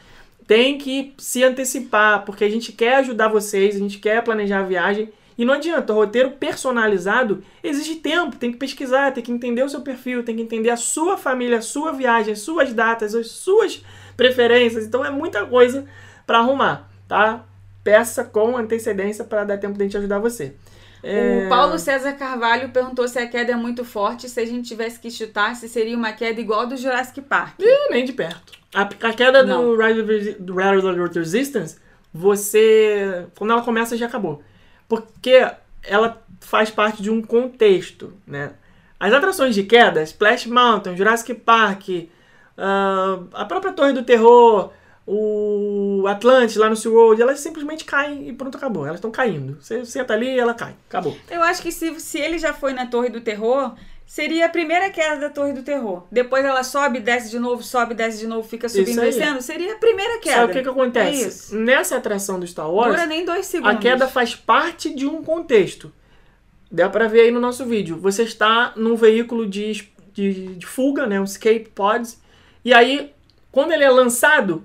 [0.46, 4.64] tem que se antecipar, porque a gente quer ajudar vocês, a gente quer planejar a
[4.64, 5.12] viagem.
[5.36, 9.68] E não adianta, o roteiro personalizado exige tempo, tem que pesquisar, tem que entender o
[9.68, 13.28] seu perfil, tem que entender a sua família, a sua viagem, as suas datas, as
[13.28, 13.82] suas
[14.16, 14.84] preferências.
[14.84, 15.84] Então é muita coisa
[16.26, 17.44] para arrumar, tá?
[17.84, 20.54] Peça com antecedência para dar tempo de a gente ajudar você.
[21.02, 24.68] É, O Paulo César Carvalho perguntou se a queda é muito forte, se a gente
[24.68, 27.58] tivesse que chutar, se seria uma queda igual do Jurassic Park.
[27.60, 28.52] Ih, nem de perto.
[28.72, 29.76] A, a queda do Não.
[29.76, 31.76] Rise of Resi- do Rise of Resistance,
[32.14, 33.26] você.
[33.36, 34.42] Quando ela começa, já acabou.
[34.88, 35.44] Porque
[35.82, 38.52] ela faz parte de um contexto, né?
[39.00, 41.88] As atrações de queda, Splash Mountain, Jurassic Park,
[42.56, 44.72] ah, a própria Torre do Terror,
[45.06, 48.84] o Atlantis lá no SeaWorld, elas simplesmente caem e pronto, acabou.
[48.84, 49.58] Elas estão caindo.
[49.60, 50.74] Você senta ali e ela cai.
[50.88, 51.16] Acabou.
[51.30, 53.74] Eu acho que se, se ele já foi na Torre do Terror,
[54.06, 56.04] seria a primeira queda da Torre do Terror.
[56.10, 59.10] Depois ela sobe, desce de novo, sobe, desce de novo, fica subindo, aí.
[59.10, 59.42] descendo.
[59.42, 60.36] Seria a primeira queda.
[60.36, 61.28] Sabe o que, que É acontece?
[61.28, 61.56] isso.
[61.56, 63.74] Nessa atração do Star Wars, Dura nem dois segundos.
[63.76, 65.92] A queda faz parte de um contexto.
[66.70, 67.98] Dá pra ver aí no nosso vídeo.
[67.98, 71.20] Você está num veículo de, de, de fuga, né?
[71.20, 72.18] Um escape pods.
[72.64, 73.12] E aí,
[73.50, 74.64] quando ele é lançado,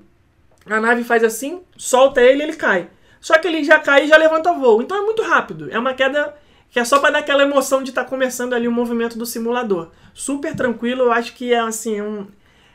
[0.69, 2.89] a nave faz assim, solta ele ele cai.
[3.19, 4.81] Só que ele já cai e já levanta voo.
[4.81, 5.69] Então é muito rápido.
[5.71, 6.35] É uma queda
[6.69, 9.89] que é só pra dar aquela emoção de estar começando ali o movimento do simulador.
[10.13, 12.27] Super tranquilo, eu acho que é assim, um,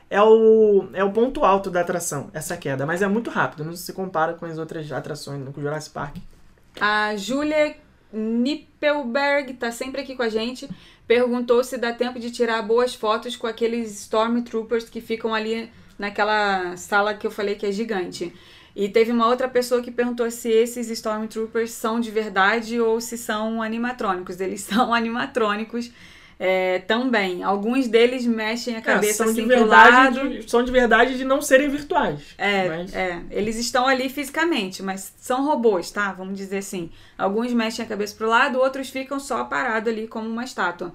[0.09, 2.87] é o, é o ponto alto da atração, essa queda.
[2.87, 6.17] Mas é muito rápido, não se compara com as outras atrações, com o Jurassic Park.
[6.81, 7.77] A Júlia
[8.13, 10.69] Nippelberg tá sempre aqui com a gente.
[11.07, 15.71] Perguntou se dá tempo de tirar boas fotos com aqueles Stormtroopers que ficam ali
[16.03, 18.33] naquela sala que eu falei que é gigante.
[18.75, 23.17] E teve uma outra pessoa que perguntou se esses Stormtroopers são de verdade ou se
[23.17, 24.41] são animatrônicos.
[24.41, 25.91] Eles são animatrônicos.
[26.45, 27.45] É, também.
[27.45, 30.29] Alguns deles mexem a cabeça É, são de assim pro verdade, lado.
[30.29, 32.21] de- são de verdade de não serem virtuais.
[32.37, 36.11] É, Mas- é, eles estão ali fisicamente, mas são robôs, tá?
[36.13, 36.91] Vamos dizer assim.
[37.17, 40.93] Alguns mexem a cabeça pro lado, outros ficam só parados ali como uma estátua.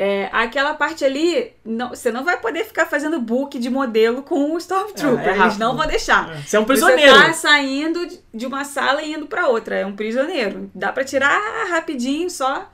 [0.00, 4.52] É, aquela parte ali, não- você não vai poder ficar fazendo book de modelo com
[4.54, 5.26] o Stormtrooper.
[5.34, 6.30] É, é eles não vão deixar.
[6.30, 7.12] É, Você é um prisioneiro.
[7.12, 9.74] Você tá saindo de- uma sala e indo pra outra.
[9.74, 10.70] É um prisioneiro.
[10.72, 11.36] Dá pra tirar
[11.68, 12.70] rapidinho só.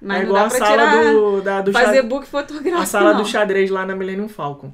[0.00, 1.12] Mas é não igual dá a pra sala tirar.
[1.12, 2.78] do, da, do fazer xa- book fotográfico.
[2.82, 3.22] a sala não.
[3.22, 4.72] do xadrez lá na Millennium Falcon.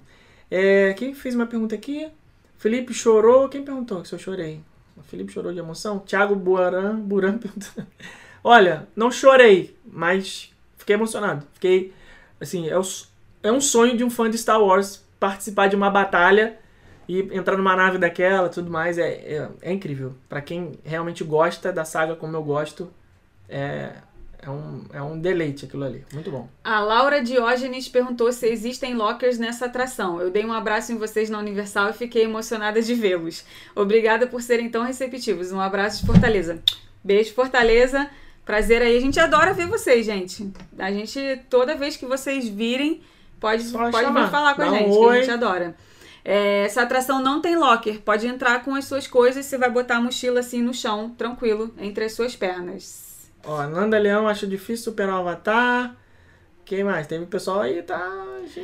[0.49, 2.07] É, quem fez uma pergunta aqui?
[2.59, 3.49] Felipe chorou.
[3.49, 4.61] Quem perguntou se eu chorei?
[4.97, 5.99] O Felipe chorou de emoção?
[5.99, 7.85] Thiago Buaran, Buran perguntou.
[8.45, 10.52] Olha, não chorei, mas
[10.83, 11.47] fiquei emocionado.
[11.55, 11.93] Fiquei,
[12.41, 12.83] assim, é, o
[13.43, 16.59] é um sonho de um fã de Star Wars participar de uma batalha
[17.09, 18.99] e entrar numa nave daquela tudo mais.
[18.99, 20.15] É, é, é incrível.
[20.29, 22.93] Pra quem realmente gosta da saga como eu gosto,
[23.49, 23.93] é,
[24.41, 26.05] é, um, é um deleite aquilo ali.
[26.13, 26.49] Muito bom.
[26.63, 30.21] A Laura Diógenes perguntou se existem lockers nessa atração.
[30.21, 33.45] Eu dei um abraço em vocês na Universal e fiquei emocionada de vê-los.
[33.75, 35.51] Obrigada por serem tão receptivos.
[35.51, 36.63] Um abraço de Fortaleza.
[37.03, 38.09] Beijo, Fortaleza.
[38.45, 38.97] Prazer aí.
[38.97, 40.51] A gente adora ver vocês, gente.
[40.79, 43.01] A gente, toda vez que vocês virem,
[43.39, 45.77] pode, Só pode vir falar com a Dá um gente, que a gente adora.
[46.25, 48.01] É, essa atração não tem locker.
[48.01, 49.47] Pode entrar com as suas coisas.
[49.47, 53.31] Você vai botar a mochila assim no chão, tranquilo, entre as suas pernas.
[53.45, 55.97] Ó, Nanda Leão acha difícil superar o Avatar.
[56.65, 57.07] Quem mais?
[57.07, 58.01] Teve pessoal aí, tá.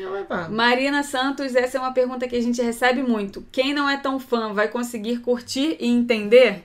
[0.07, 0.51] Avatar.
[0.51, 3.45] Marina Santos, essa é uma pergunta que a gente recebe muito.
[3.51, 6.64] Quem não é tão fã vai conseguir curtir e entender?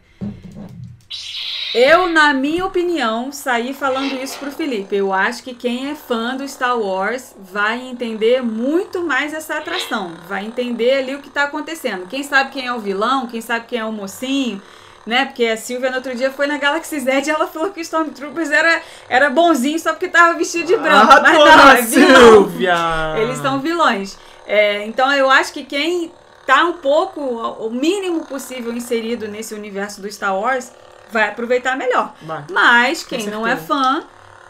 [1.74, 4.96] Eu, na minha opinião, saí falando isso pro Felipe.
[4.96, 10.12] Eu acho que quem é fã do Star Wars vai entender muito mais essa atração.
[10.28, 12.06] Vai entender ali o que tá acontecendo.
[12.08, 14.62] Quem sabe quem é o vilão, quem sabe quem é o mocinho,
[15.04, 15.26] né?
[15.26, 17.82] Porque a Silvia no outro dia foi na Galaxy Z e ela falou que o
[17.82, 21.12] Stormtroopers era, era bonzinho só porque tava vestido de branco.
[21.12, 21.82] Ah, Mas não, é.
[21.82, 22.76] Silvia!
[23.18, 24.16] Eles são vilões.
[24.46, 26.12] É, então eu acho que quem
[26.46, 30.72] tá um pouco, o mínimo possível inserido nesse universo do Star Wars,
[31.14, 32.14] vai aproveitar melhor.
[32.24, 32.44] Vai.
[32.52, 34.04] Mas quem não é fã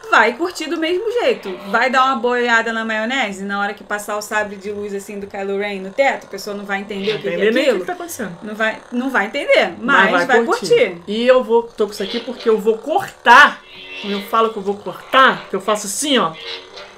[0.09, 1.55] vai curtir do mesmo jeito.
[1.69, 5.19] Vai dar uma boiada na maionese na hora que passar o sabre de luz assim
[5.19, 7.51] do Kylo Ren no teto, a pessoa não vai entender o que, que é Entender
[7.51, 7.79] nem o que aquilo.
[7.81, 8.37] que tá acontecendo.
[8.41, 11.01] Não vai, não vai entender, mas, vai, curtir.
[11.07, 13.61] E eu vou, tô com isso aqui porque eu vou cortar.
[14.01, 16.33] Quando eu falo que eu vou cortar, que eu faço assim, ó.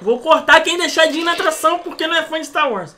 [0.00, 2.94] Vou cortar quem deixar de ir na atração porque não é fã de Star Wars.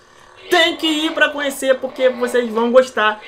[0.51, 3.21] Tem que ir pra conhecer porque vocês vão gostar.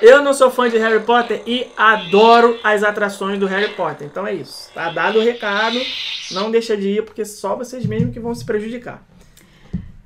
[0.00, 4.06] Eu não sou fã de Harry Potter e adoro as atrações do Harry Potter.
[4.06, 4.70] Então é isso.
[4.72, 5.78] Tá dado o recado.
[6.30, 9.02] Não deixa de ir porque só vocês mesmos que vão se prejudicar.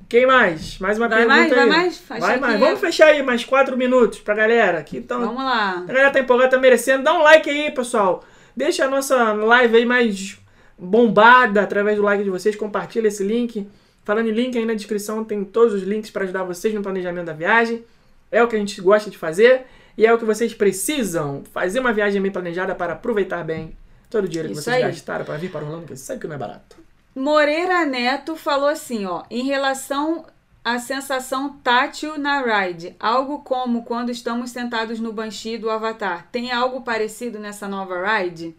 [0.09, 0.77] Quem mais?
[0.79, 1.69] Mais uma Vai pergunta mais, vai aí.
[1.69, 2.03] mais?
[2.09, 2.59] Achei Vai mais.
[2.59, 4.83] Vamos fechar aí mais quatro minutos pra galera.
[4.83, 5.77] Que tão, Vamos lá.
[5.79, 7.03] a galera tá empolgada, tá merecendo.
[7.03, 8.23] Dá um like aí, pessoal.
[8.55, 10.37] Deixa a nossa live aí mais
[10.77, 12.55] bombada através do like de vocês.
[12.55, 13.67] Compartilha esse link.
[14.03, 17.25] Falando em link, aí na descrição tem todos os links para ajudar vocês no planejamento
[17.25, 17.83] da viagem.
[18.31, 19.65] É o que a gente gosta de fazer
[19.97, 21.43] e é o que vocês precisam.
[21.53, 23.77] Fazer uma viagem bem planejada para aproveitar bem
[24.09, 24.83] todo o dinheiro que Isso vocês aí.
[24.83, 26.75] gastaram para vir para Orlando, porque sabe que não é barato.
[27.15, 30.25] Moreira Neto falou assim, ó, em relação
[30.63, 36.51] à sensação tátil na ride, algo como quando estamos sentados no Banshee do Avatar, tem
[36.51, 38.55] algo parecido nessa nova ride?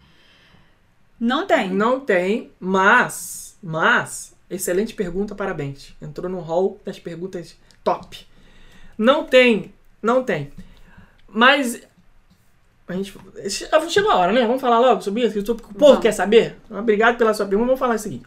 [1.19, 1.71] Não tem.
[1.71, 5.95] Não tem, mas, mas, excelente pergunta, parabéns.
[6.01, 8.27] Entrou no hall das perguntas top.
[8.97, 10.51] Não tem, não tem.
[11.29, 11.83] Mas
[12.87, 13.15] a gente
[13.89, 14.47] chegou a hora, né?
[14.47, 15.43] Vamos falar logo sobre isso.
[15.43, 16.57] que O povo quer saber.
[16.71, 17.67] Obrigado pela sua pergunta.
[17.67, 18.25] Vamos falar o seguinte.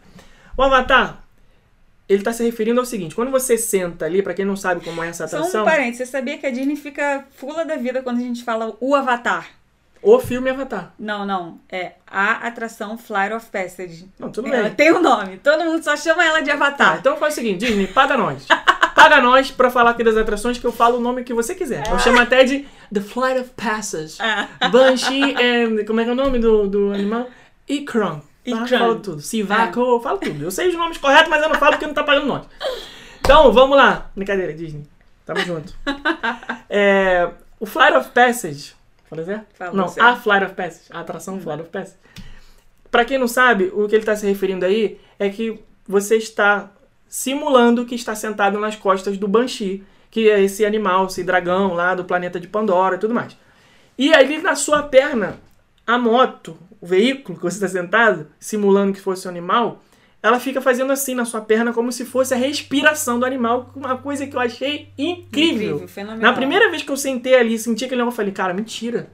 [0.56, 1.24] O Avatar,
[2.08, 5.02] ele tá se referindo ao seguinte: quando você senta ali, pra quem não sabe como
[5.02, 8.02] é essa Só atração, um parênteses, você sabia que a Disney fica fula da vida
[8.02, 9.57] quando a gente fala o Avatar?
[10.02, 10.92] O filme Avatar.
[10.98, 14.08] Não, não, é a atração Flight of Passage.
[14.18, 14.74] Não, tudo Ela bem.
[14.74, 16.98] tem o nome, todo mundo só chama ela de Tá, Avatar.
[16.98, 18.46] então faz o seguinte, Disney, paga nós.
[18.94, 21.86] paga nós pra falar aqui das atrações que eu falo o nome que você quiser.
[21.90, 24.16] Eu chamo até de The Flight of Passage.
[24.20, 24.48] Ah.
[24.70, 25.84] Banshee and...
[25.86, 27.28] Como é que é o nome do, do animal?
[27.68, 28.18] Ikron.
[28.18, 28.22] Tá?
[28.44, 28.62] Ikron.
[28.62, 29.20] Eu falo tudo.
[29.20, 30.44] Sivaco, eu falo tudo.
[30.44, 32.44] Eu sei os nomes corretos, mas eu não falo porque não tá pagando nós.
[33.20, 34.10] Então, vamos lá.
[34.16, 34.84] Brincadeira, Disney.
[35.26, 35.72] Tamo junto.
[36.70, 38.77] É, o Flight of Passage...
[39.08, 39.46] Falei certo?
[39.54, 40.06] Falou não, certo.
[40.06, 40.86] a Flight of Passage.
[40.90, 41.96] A atração Flight of Passage.
[42.90, 46.70] Pra quem não sabe, o que ele está se referindo aí é que você está
[47.08, 51.94] simulando que está sentado nas costas do Banshee, que é esse animal, esse dragão lá
[51.94, 53.36] do planeta de Pandora e tudo mais.
[53.96, 55.38] E ali na sua perna,
[55.86, 59.82] a moto, o veículo que você está sentado, simulando que fosse um animal,
[60.22, 63.96] ela fica fazendo assim na sua perna como se fosse a respiração do animal, uma
[63.96, 65.86] coisa que eu achei incrível.
[65.86, 66.22] fenomenal.
[66.22, 69.10] Na primeira vez que eu sentei ali e senti aquele negócio, eu falei, cara, mentira.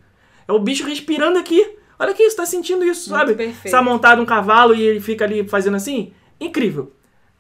[0.49, 1.77] É o bicho respirando aqui.
[1.99, 3.35] Olha aqui, você tá sentindo isso, Muito sabe?
[3.35, 3.67] perfeito.
[3.67, 6.13] Está montado um cavalo e ele fica ali fazendo assim.
[6.41, 6.93] Incrível.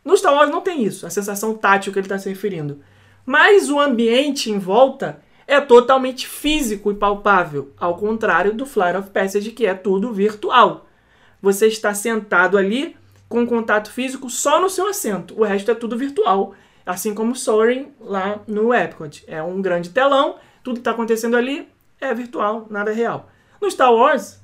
[0.04, 2.80] No Star Wars não tem isso, a sensação tátil que ele está se referindo.
[3.24, 9.10] Mas o ambiente em volta é totalmente físico e palpável, ao contrário do Flight of
[9.10, 10.86] Passage, que é tudo virtual.
[11.40, 12.96] Você está sentado ali
[13.28, 16.54] com contato físico só no seu assento, o resto é tudo virtual,
[16.84, 19.24] assim como Soaring lá no Epcot.
[19.26, 21.68] É um grande telão, tudo que está acontecendo ali
[22.00, 23.30] é virtual, nada é real.
[23.60, 24.40] No Star Wars,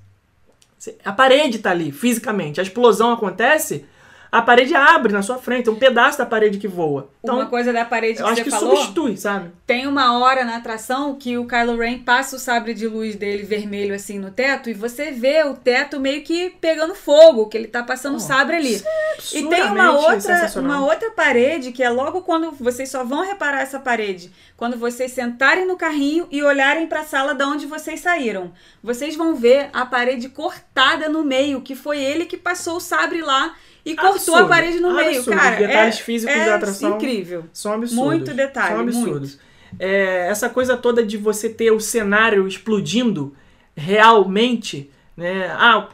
[1.05, 2.61] a parede está ali, fisicamente.
[2.61, 3.87] A explosão acontece,
[4.33, 7.11] a parede abre na sua frente, é um pedaço da parede que voa.
[7.23, 9.51] Então, uma coisa da parede que eu acho você que falou, substitui, sabe?
[9.67, 13.43] tem uma hora na atração que o Kylo Ren passa o sabre de luz dele
[13.43, 17.67] vermelho assim no teto e você vê o teto meio que pegando fogo, que ele
[17.67, 18.83] tá passando o sabre ali.
[19.33, 23.63] E tem uma outra, uma outra parede que é logo quando vocês só vão reparar
[23.63, 28.01] essa parede, quando vocês sentarem no carrinho e olharem para a sala da onde vocês
[28.01, 28.53] saíram.
[28.83, 33.21] Vocês vão ver a parede cortada no meio, que foi ele que passou o sabre
[33.21, 33.55] lá
[33.85, 35.39] e cortou a Absurdo, parede no meio, absurdo.
[35.39, 35.53] cara.
[35.53, 37.45] Os detalhes é, físicos é da atração incrível.
[37.53, 38.05] São absurdos.
[38.05, 39.39] Muito detalhe, São absurdos.
[39.79, 43.35] É, essa coisa toda de você ter o cenário explodindo
[43.77, 45.47] realmente, né?
[45.53, 45.89] Ah,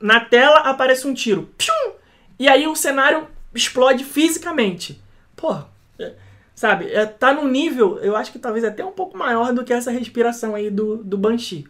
[0.00, 1.48] na tela aparece um tiro.
[1.58, 1.92] Pium!
[2.38, 5.02] E aí o cenário explode fisicamente.
[5.36, 5.56] Pô,
[5.98, 6.14] é,
[6.54, 6.90] sabe?
[6.92, 9.90] É, tá num nível, eu acho que talvez até um pouco maior do que essa
[9.90, 11.66] respiração aí do, do Banshee.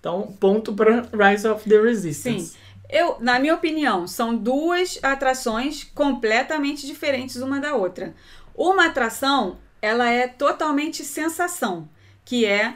[0.00, 2.46] Então, ponto para Rise of the Resistance.
[2.46, 2.58] Sim.
[2.88, 8.14] Eu, na minha opinião, são duas atrações completamente diferentes uma da outra.
[8.54, 11.88] Uma atração, ela é totalmente sensação,
[12.24, 12.74] que é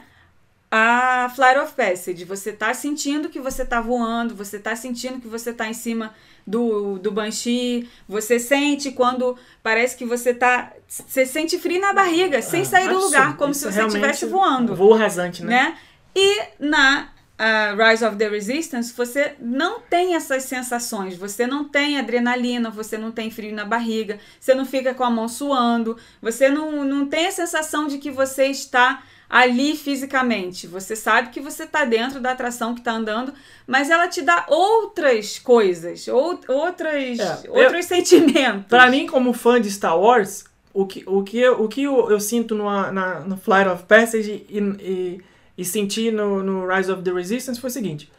[0.71, 2.25] a Flight of Passage.
[2.25, 6.13] Você tá sentindo que você tá voando, você tá sentindo que você tá em cima
[6.47, 10.73] do, do Banshee, você sente quando parece que você tá.
[10.87, 14.75] Você sente frio na barriga, sem Ah, sair do lugar, como se você estivesse voando
[14.75, 15.51] Voo rasante, né?
[15.51, 15.79] né?
[16.15, 21.99] E na ah, Rise of the Resistance, você não tem essas sensações, você não tem
[21.99, 26.49] adrenalina, você não tem frio na barriga, você não fica com a mão suando, você
[26.49, 30.67] não, não tem a sensação de que você está ali fisicamente.
[30.67, 33.33] Você sabe que você está dentro da atração que está andando,
[33.67, 38.65] mas ela te dá outras coisas, ou, outras, É, eu- outros sentimentos.
[38.69, 42.11] Pra mim, como fã de Star Wars, o que, o que, eu- o que eu,
[42.11, 45.21] eu sinto no, na, no Flight of Passage e, e,
[45.59, 48.11] e senti no, no Rise of the Resistance foi o seguinte: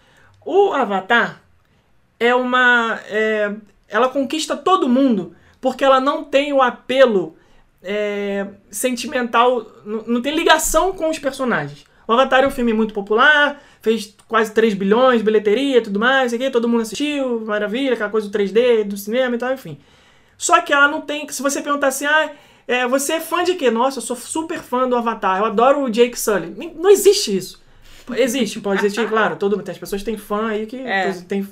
[0.45, 1.41] o Avatar
[2.19, 2.99] é uma.
[3.07, 3.55] é-
[3.87, 7.35] ela conquista todo mundo porque ela não tem o apelo
[7.81, 11.85] é, sentimental, não, tem ligação com os personagens.
[12.07, 16.33] O Avatar é um filme muito popular, fez quase 3 bilhões bilheteria e tudo mais,
[16.33, 19.77] aqui, todo mundo assistiu, maravilha, aquela coisa do 3D, do cinema e tal, enfim.
[20.37, 21.27] Só que ela não tem.
[21.29, 22.31] Se você perguntar assim, ah,
[22.69, 23.69] é, você é fã de quê?
[23.71, 26.73] Nossa, eu sou super fã do Avatar, eu adoro o Jake Sully.
[26.75, 27.61] Não existe isso.
[28.15, 29.35] Existe, pode existir, claro.
[29.35, 31.11] Todo, as pessoas têm fã aí que É.
[31.27, 31.47] tem.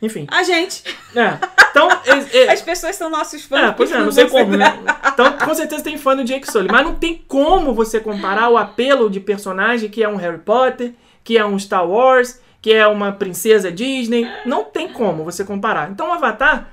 [0.00, 0.26] Enfim.
[0.30, 0.82] A gente,
[1.14, 1.38] É.
[1.70, 1.88] Então,
[2.32, 3.60] é- as pessoas são nossos fãs.
[3.68, 4.78] é, pois é, porque não sei como, né?
[5.12, 6.68] Então, com certeza tem fã do Jake Sully.
[6.72, 10.94] Mas não tem como você comparar o apelo de personagem que é um Harry Potter,
[11.22, 14.26] que é um Star Wars, que é uma princesa Disney.
[14.46, 15.90] Não tem como você comparar.
[15.90, 16.68] Então, o Avatar,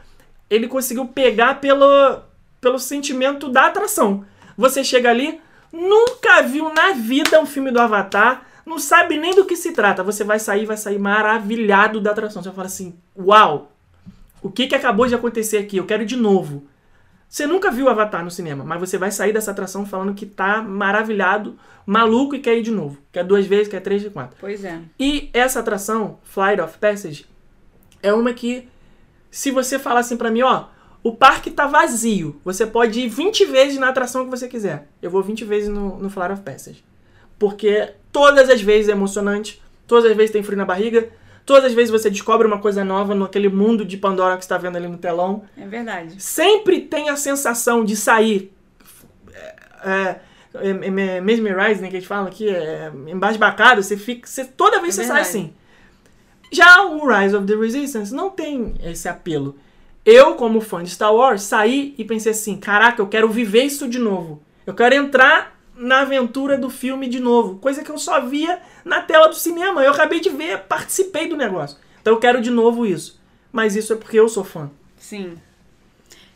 [0.49, 2.19] ele conseguiu pegar pelo,
[2.60, 4.26] pelo sentimento da atração.
[4.57, 5.39] Você chega ali,
[5.72, 10.03] nunca viu na vida um filme do Avatar, não sabe nem do que se trata.
[10.03, 12.41] Você vai sair, vai sair maravilhado da atração.
[12.41, 13.72] Você vai falar assim, uau,
[14.41, 15.78] o que, que acabou de acontecer aqui?
[15.78, 16.68] Eu quero ir de novo.
[17.28, 20.64] Você nunca viu Avatar no cinema, mas você vai sair dessa atração falando que tá
[20.64, 22.97] maravilhado, maluco e quer ir de novo.
[23.12, 24.36] Quer duas vezes, quer três e quatro.
[24.39, 24.80] Pois é.
[24.99, 27.28] E essa atração, Flight of Passage,
[28.01, 28.68] é uma que,
[29.30, 30.66] se você falar assim pra mim, ó,
[31.03, 34.87] o parque tá vazio, você pode ir 20 vezes na atração que você quiser.
[35.01, 36.83] Eu vou 20 vezes no, no Flight of Passage.
[37.37, 41.09] Porque todas as vezes é emocionante, todas as vezes tem frio na barriga,
[41.45, 44.57] todas as vezes você descobre uma coisa nova naquele mundo de Pandora que você tá
[44.57, 46.21] vendo ali no telão É verdade.
[46.21, 48.53] sempre tem a sensação de sair
[49.81, 50.19] é,
[50.53, 54.81] é, é, mesmerized, né, que a gente fala aqui, é, embasbacado, você fica, você, toda
[54.81, 55.29] vez É você sai verdade.
[55.37, 55.53] assim.
[56.51, 59.55] Já o Rise of the Resistance não tem esse apelo.
[60.10, 63.88] Eu, como fã de Star Wars, saí e pensei assim, caraca, eu quero viver isso
[63.88, 64.41] de novo.
[64.66, 69.03] Eu quero entrar na aventura do filme de novo, coisa que eu só via na
[69.03, 69.84] tela do cinema.
[69.84, 71.78] Eu acabei de ver, participei do negócio.
[72.01, 73.22] Então eu quero de novo isso.
[73.51, 74.72] Mas isso é porque eu sou fã.
[74.97, 75.38] Sim.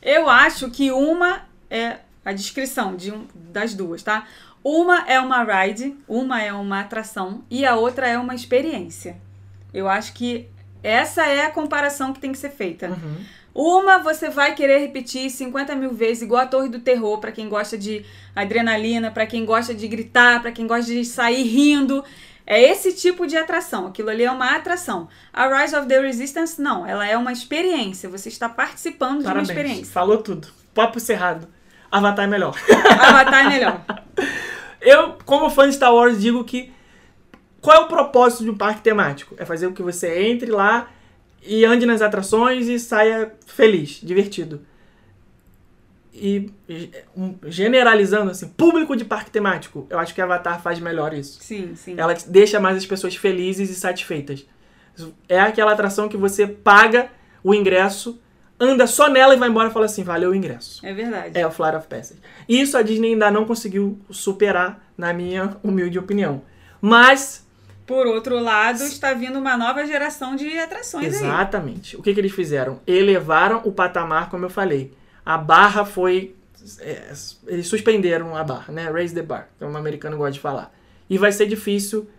[0.03, 4.27] Eu acho que uma é a descrição de um, das duas, tá?
[4.63, 9.17] Uma é uma ride, uma é uma atração e a outra é uma experiência.
[9.73, 10.47] Eu acho que
[10.83, 12.89] essa é a comparação que tem que ser feita.
[12.89, 13.15] Uhum.
[13.53, 17.47] Uma você vai querer repetir 50 mil vezes, igual a Torre do Terror, pra quem
[17.47, 18.03] gosta de
[18.35, 22.03] adrenalina, pra quem gosta de gritar, pra quem gosta de sair rindo.
[22.45, 23.87] É esse tipo de atração.
[23.87, 25.07] Aquilo ali é uma atração.
[25.31, 26.85] A Rise of the Resistance, não.
[26.85, 28.09] Ela é uma experiência.
[28.09, 29.49] Você está participando de uma Parabéns.
[29.49, 29.93] experiência.
[29.93, 30.49] Falou tudo.
[30.73, 31.47] papo cerrado.
[31.89, 32.53] Avatar é melhor.
[32.99, 33.81] Avatar é melhor.
[34.81, 36.73] Eu, como fã de Star Wars, digo que
[37.61, 39.35] qual é o propósito de um parque temático?
[39.37, 40.89] É fazer com que você entre lá
[41.45, 44.61] e ande nas atrações e saia feliz, divertido.
[46.13, 46.51] E
[47.47, 51.39] generalizando assim, público de parque temático, eu acho que Avatar faz melhor isso.
[51.41, 51.95] Sim, sim.
[51.97, 54.45] Ela deixa mais as pessoas felizes e satisfeitas.
[55.27, 57.09] É aquela atração que você paga
[57.43, 58.21] o ingresso,
[58.59, 60.85] anda só nela e vai embora e fala assim, valeu o ingresso.
[60.85, 61.37] É verdade.
[61.37, 62.21] É o Flight of Passage.
[62.47, 66.43] Isso a Disney ainda não conseguiu superar, na minha humilde opinião.
[66.79, 67.45] Mas,
[67.85, 71.27] Por outro lado, está vindo uma nova geração de atrações aí.
[71.27, 71.97] exatamente.
[71.97, 72.79] O que, que eles fizeram?
[72.87, 74.93] Elevaram o patamar, como eu falei.
[75.25, 76.35] A barra foi.
[76.79, 77.11] é,
[77.47, 78.89] eles suspenderam a barra, né?
[78.89, 80.73] Raise the bar, que um americano gosta de falar.
[81.09, 82.09] E vai ser difícil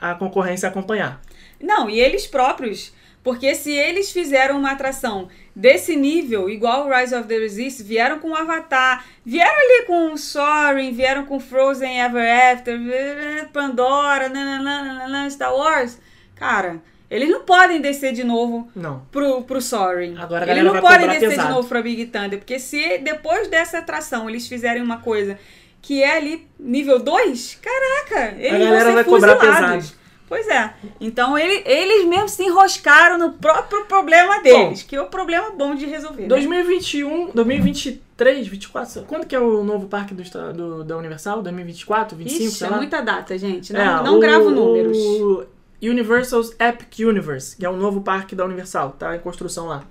[0.00, 1.20] a concorrência acompanhar.
[1.60, 2.92] Não, e eles próprios.
[3.28, 8.18] Porque se eles fizeram uma atração desse nível, igual o Rise of the Resist, vieram
[8.20, 12.80] com o Avatar, vieram ali com o Soaring, vieram com Frozen Ever After,
[13.52, 15.98] Pandora, nananana, Star Wars.
[16.34, 19.02] Cara, eles não podem descer de novo Não.
[19.12, 20.16] pro, pro Soaring.
[20.16, 21.48] Agora a eles não podem cobrar descer pesado.
[21.48, 22.38] de novo pra Big Thunder.
[22.38, 25.38] Porque se depois dessa atração eles fizerem uma coisa
[25.82, 29.86] que é ali nível 2, caraca, eles galera vão ser vai cobrar fuzilados.
[29.90, 29.97] pesado.
[30.28, 30.74] Pois é.
[31.00, 35.74] Então ele- eles mesmos se enroscaram no próprio problema deles, que é o problema bom
[35.74, 36.22] de resolver.
[36.22, 36.28] né?
[36.28, 40.22] 2021, 2023, 24, quando que é o novo parque do,
[40.52, 41.40] do- da Universal?
[41.42, 42.76] 2024, 25, Ixi, sei é lá?
[42.76, 43.72] muita data, gente.
[43.72, 44.96] Não, É, não o- gravo números.
[44.98, 45.46] o
[45.82, 49.84] Universal's Epic Universe, que é o novo parque da Universal, tá em construção lá.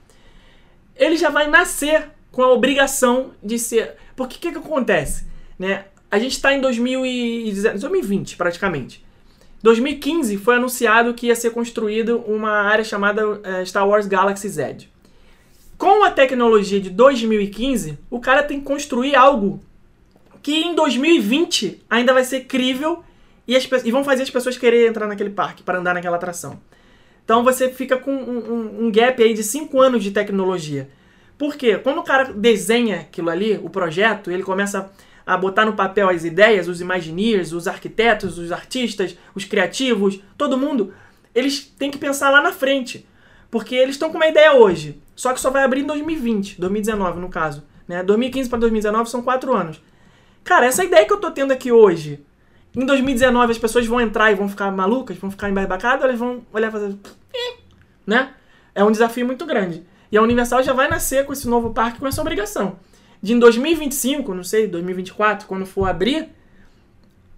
[0.95, 3.95] Ele já vai nascer com a obrigação de ser.
[4.15, 5.25] Porque o que, que acontece?
[5.57, 5.85] Né?
[6.11, 9.05] A gente está em 2019 2020, praticamente.
[9.61, 14.87] 2015 foi anunciado que ia ser construído uma área chamada eh, Star Wars Galaxy Z.
[15.77, 19.61] Com a tecnologia de 2015, o cara tem que construir algo
[20.41, 23.03] que em 2020 ainda vai ser crível
[23.47, 26.59] e, as e vão fazer as pessoas querer entrar naquele parque para andar naquela atração.
[27.25, 30.89] Então você fica com um, um- um gap aí de 5 anos de tecnologia.
[31.37, 31.77] Por quê?
[31.77, 34.89] Quando o cara desenha aquilo ali, o projeto, ele começa a
[35.35, 40.93] botar no papel as ideias, os Imagineers, os arquitetos, os artistas, os criativos, todo mundo,
[41.35, 43.05] eles têm que pensar lá na frente.
[43.51, 47.19] Porque eles estão com uma ideia hoje, só que só vai abrir em 2020, 2019
[47.19, 47.63] no caso.
[47.87, 48.03] Né?
[48.03, 49.81] 2015 para 2019 são 4 anos.
[50.43, 52.23] Cara, essa ideia que eu tô tendo aqui hoje,
[52.75, 56.45] em 2019 as pessoas vão entrar e vão ficar malucas, vão ficar embarbacadas, elas vão
[56.53, 56.95] olhar e fazer.
[58.05, 58.33] Né?
[58.73, 59.85] É um desafio muito grande.
[60.11, 62.77] E a Universal já vai nascer com esse novo parque com essa obrigação.
[63.21, 66.29] De em 2025, não sei, 2024, quando for abrir,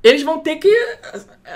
[0.03, 0.69] eles vão ter que.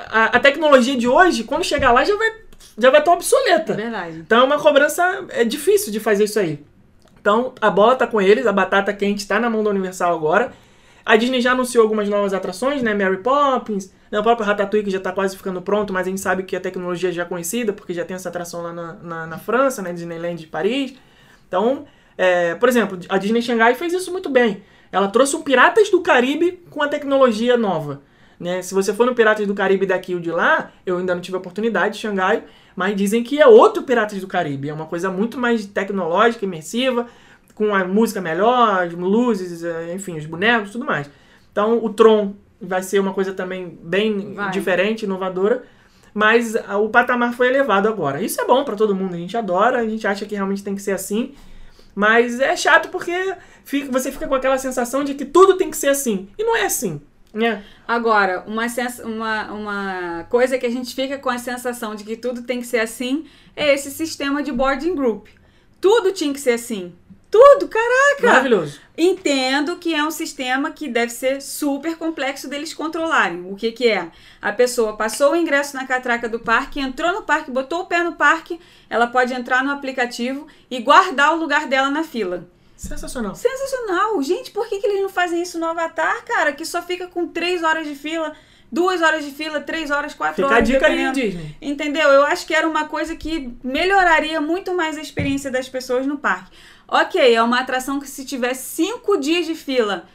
[0.09, 2.43] A, a tecnologia de hoje, quando chegar lá, já vai
[2.77, 3.73] já vai estar É obsoleta.
[3.73, 4.17] verdade.
[4.17, 5.25] Então é uma cobrança.
[5.29, 6.63] É difícil de fazer isso aí.
[7.21, 10.51] Então a bola tá com eles, a batata quente tá na mão da Universal agora.
[11.05, 12.93] A Disney já anunciou algumas novas atrações, né?
[12.93, 14.19] Mary Poppins, né?
[14.19, 16.61] o próprio Ratatouille que já tá quase ficando pronto, mas a gente sabe que a
[16.61, 19.91] tecnologia já é conhecida, porque já tem essa atração lá na, na, na França, né?
[19.91, 20.93] Disneyland de Paris.
[21.47, 21.85] Então,
[22.17, 24.63] é, por exemplo, a Disney Xangai fez isso muito bem.
[24.91, 28.01] Ela trouxe um Piratas do Caribe com a tecnologia nova.
[28.39, 28.61] Né?
[28.61, 31.35] Se você for no Piratas do Caribe daqui ou de lá, eu ainda não tive
[31.35, 32.43] a oportunidade de Xangai,
[32.75, 34.69] mas dizem que é outro Piratas do Caribe.
[34.69, 37.07] É uma coisa muito mais tecnológica, imersiva,
[37.55, 41.09] com a música melhor, as luzes, eh, enfim, os bonecos, tudo mais.
[41.51, 44.51] Então, o Tron vai ser uma coisa também bem Vai.
[44.51, 45.63] diferente, inovadora,
[46.13, 48.21] mas o patamar foi elevado agora.
[48.21, 50.75] Isso é bom pra todo mundo, a gente adora, a gente acha que realmente tem
[50.75, 51.33] que ser assim,
[51.95, 55.77] mas é chato porque fica- você fica com aquela sensação de que tudo tem que
[55.77, 56.29] ser assim.
[56.37, 57.01] E não é assim,
[57.33, 57.63] né?
[57.87, 58.65] Agora, uma,
[59.03, 62.67] uma, uma coisa que a gente fica com a sensação de que tudo tem que
[62.67, 63.25] ser assim
[63.55, 65.27] é esse sistema de boarding group.
[65.81, 66.93] Tudo tinha que ser assim.
[67.33, 68.27] Tudo, caraca!
[68.27, 68.79] Maravilhoso.
[68.95, 73.51] Entendo que é um sistema que deve ser super complexo deles controlarem.
[73.51, 74.11] O que que é?
[74.39, 78.03] A pessoa passou o ingresso na catraca do parque, entrou no parque, botou o pé
[78.03, 82.47] no parque, ela pode entrar no aplicativo e guardar o lugar dela na fila.
[82.77, 83.33] Sensacional.
[83.33, 84.21] Sensacional!
[84.21, 86.53] Gente, por que, que eles não fazem isso no Avatar, cara?
[86.53, 88.33] Que só fica com três horas de fila,
[88.71, 90.67] duas horas de fila, três horas, quatro Fica a horas.
[90.67, 91.11] dica aí.
[91.11, 91.57] Disney.
[91.59, 92.09] Entendeu?
[92.09, 96.19] Eu acho que era uma coisa que melhoraria muito mais a experiência das pessoas no
[96.19, 96.51] parque.
[96.87, 100.05] Ok, é uma atração que se tiver cinco dias de fila,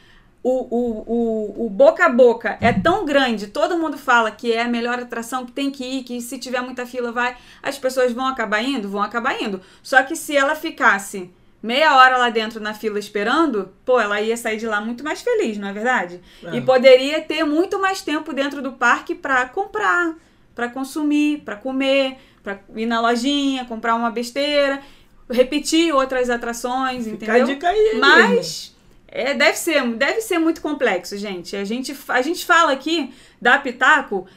[0.41, 4.61] o, o, o, o boca a boca é tão grande, todo mundo fala que é
[4.61, 8.13] a melhor atração, que tem que ir, que se tiver muita fila vai, as pessoas
[8.13, 8.87] vão acabar indo?
[8.87, 9.61] Vão acabar indo.
[9.83, 11.29] Só que se ela ficasse
[11.61, 15.21] meia hora lá dentro na fila esperando, pô, ela ia sair de lá muito mais
[15.21, 16.21] feliz, não é verdade?
[16.43, 16.55] É.
[16.55, 20.15] E poderia ter muito mais tempo dentro do parque para comprar,
[20.55, 24.81] para consumir, para comer, para ir na lojinha, comprar uma besteira,
[25.29, 27.43] repetir outras atrações, Fica entendeu?
[27.43, 27.97] a dica aí.
[27.99, 28.75] Mas
[29.07, 31.55] É, deve, ser, deve ser muito complexo, gente.
[31.55, 31.95] A, gente.
[32.07, 33.11] a gente fala aqui
[33.41, 34.27] da Pitaco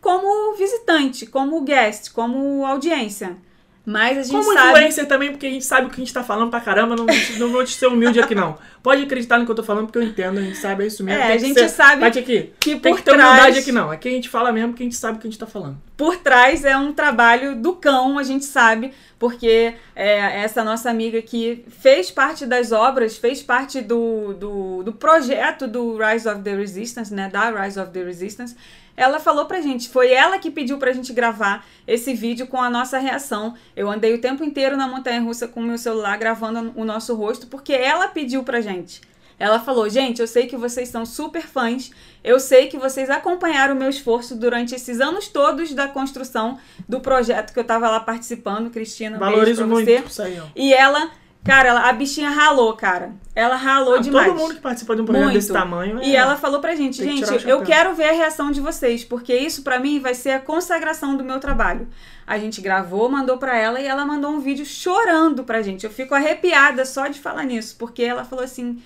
[0.00, 3.36] como visitante, como guest, como audiência.
[3.84, 4.70] Mas a gente Como sabe.
[4.70, 7.04] influencer também, porque a gente sabe o que a gente tá falando pra caramba, não,
[7.38, 8.56] não vou te ser humilde aqui não.
[8.80, 11.02] Pode acreditar no que eu tô falando, porque eu entendo, a gente sabe, é isso
[11.02, 11.20] mesmo.
[11.20, 12.52] É, Tem a gente ser- sabe Bate aqui.
[12.60, 13.90] que Tem por que ter humildade trás- aqui não.
[13.90, 15.76] Aqui a gente fala mesmo que a gente sabe o que a gente tá falando.
[15.96, 21.20] por trás é um trabalho do cão, a gente sabe, porque é, essa nossa amiga
[21.22, 26.54] que fez parte das obras, fez parte do, do, do projeto do Rise of the
[26.54, 27.28] Resistance, né?
[27.32, 28.56] Da Rise of the Resistance.
[29.02, 32.70] Ela falou pra gente, foi ela que pediu pra gente gravar esse vídeo com a
[32.70, 33.54] nossa reação.
[33.74, 37.14] Eu andei o tempo inteiro na montanha russa com o meu celular gravando o nosso
[37.14, 39.00] rosto, porque ela pediu pra gente.
[39.42, 41.90] Ela falou: gente, eu sei que vocês são super fãs,
[42.22, 47.00] eu sei que vocês acompanharam o meu esforço durante esses anos todos da construção do
[47.00, 49.18] projeto que eu tava lá participando, Cristina.
[49.18, 49.98] beijo Valorizo muito você.
[49.98, 50.46] isso aí, ó.
[50.54, 51.10] E ela,
[51.44, 53.12] cara, ela- a bichinha ralou, cara.
[53.34, 54.26] Ela ralou Ah, demais.
[54.28, 55.34] Todo mundo que participa de um projeto Muito.
[55.34, 56.02] desse tamanho.
[56.02, 58.60] E é- ela falou pra gente, Tem que gente, eu quero ver a reação de
[58.60, 61.88] vocês, porque isso pra mim vai ser a consagração do meu trabalho.
[62.26, 65.84] A gente gravou, mandou pra ela e ela mandou um vídeo chorando pra gente.
[65.84, 68.80] Eu fico arrepiada só de falar nisso, porque ela falou assim: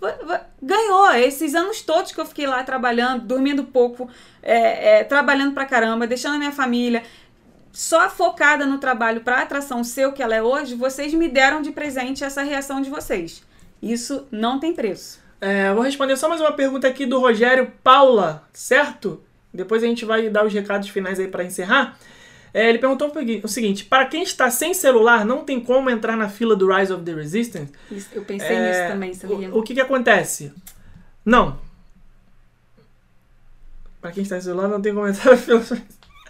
[0.00, 4.10] "Va- va- ganhou esses anos todos que eu fiquei lá trabalhando, dormindo pouco,
[4.42, 7.02] é, é, trabalhando pra caramba, deixando a minha família.
[7.76, 11.60] Só focada no trabalho pra atração ser o que ela é hoje, vocês me deram
[11.60, 13.42] de presente essa reação de vocês.
[13.82, 15.20] Isso não tem preço.
[15.42, 19.22] É, vou responder só mais uma pergunta aqui do Rogério Paula, certo?
[19.52, 21.98] Depois a gente vai dar os recados finais aí pra encerrar.
[22.54, 23.12] É, ele perguntou
[23.44, 26.94] o seguinte: para quem está sem celular, não tem como entrar na fila do Rise
[26.94, 27.70] of the Resistance?
[27.90, 29.50] Isso- eu pensei É, nisso também, sabia?
[29.50, 30.50] O, o que que acontece?
[31.22, 31.58] Não.
[34.00, 35.62] Pra quem está sem celular, não tem como entrar na fila.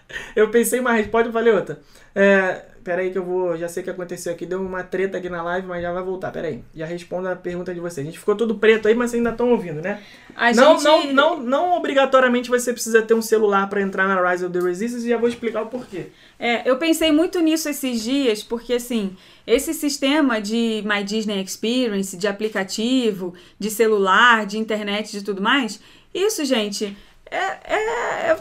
[0.37, 1.81] Eu pensei uma resposta e falei outra.
[2.15, 3.57] É, peraí que eu vou...
[3.59, 4.47] Já sei o que aconteceu aqui.
[4.47, 6.31] Deu uma treta aqui na live, mas já vai voltar.
[6.31, 6.63] Peraí.
[6.75, 8.07] Já respondo a pergunta de vocês.
[8.07, 10.01] A gente ficou tudo preto aí, mas vocês ainda estão ouvindo, né?
[10.35, 14.31] A Não, gente- não, não, não obrigatoriamente você precisa ter um celular para entrar na
[14.31, 16.07] Rise of the Resistance e já vou explicar o porquê.
[16.39, 22.17] É, eu pensei muito nisso esses dias, porque assim, esse sistema de My Disney Experience,
[22.17, 25.81] de aplicativo, de celular, de internet, de tudo mais,
[26.15, 26.97] isso, gente,
[27.31, 28.37] é, é,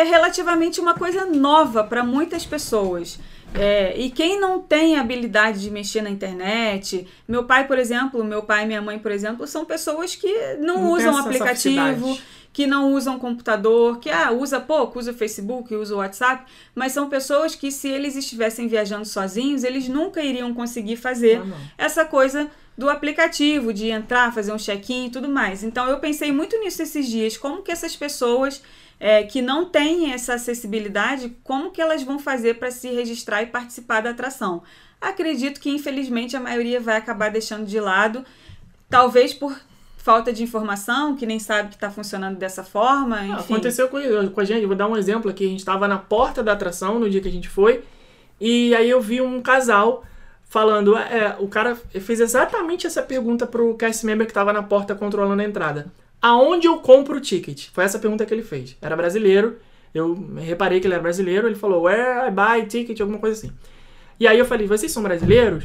[0.00, 3.18] é relativamente uma coisa nova para muitas pessoas.
[3.54, 8.42] É, e quem não tem habilidade de mexer na internet, meu pai, por exemplo, meu
[8.42, 12.18] pai e minha mãe, por exemplo, são pessoas que não, Não usam aplicativo.
[12.54, 16.92] Que não usam computador, que ah, usa pouco, usa o Facebook, usa o WhatsApp, mas
[16.92, 22.04] são pessoas que se eles estivessem viajando sozinhos, eles nunca iriam conseguir fazer Ah, essa
[22.04, 22.48] coisa
[22.78, 25.64] do aplicativo, de entrar, fazer um check-in e tudo mais.
[25.64, 28.62] Então eu pensei muito nisso esses dias, como que essas pessoas
[29.00, 33.46] é, que não têm essa acessibilidade, como que elas vão fazer para se registrar e
[33.46, 34.62] participar da atração?
[35.00, 38.24] Acredito que infelizmente a maioria vai acabar deixando de lado,
[38.88, 39.60] talvez por
[40.04, 43.36] falta de informação, que nem sabe que está funcionando dessa forma, Ah.
[43.40, 43.98] Aconteceu com,
[44.28, 45.46] com a gente, eu vou dar um exemplo aqui.
[45.46, 47.82] A gente estava na porta da atração no dia que a gente foi,
[48.38, 50.04] e aí eu vi um casal
[50.44, 50.94] falando.
[50.98, 55.40] É, o cara fez exatamente essa pergunta pro cast member que estava na porta controlando
[55.40, 55.86] a entrada:
[56.20, 57.68] Aonde eu compro o ticket?
[57.72, 58.76] Foi essa pergunta que ele fez.
[58.82, 59.56] Era brasileiro,
[59.94, 61.48] eu reparei que ele era brasileiro.
[61.48, 63.00] Ele falou: Where I buy ticket?
[63.00, 63.54] Alguma coisa assim.
[64.20, 65.64] E aí eu falei: Vocês são brasileiros?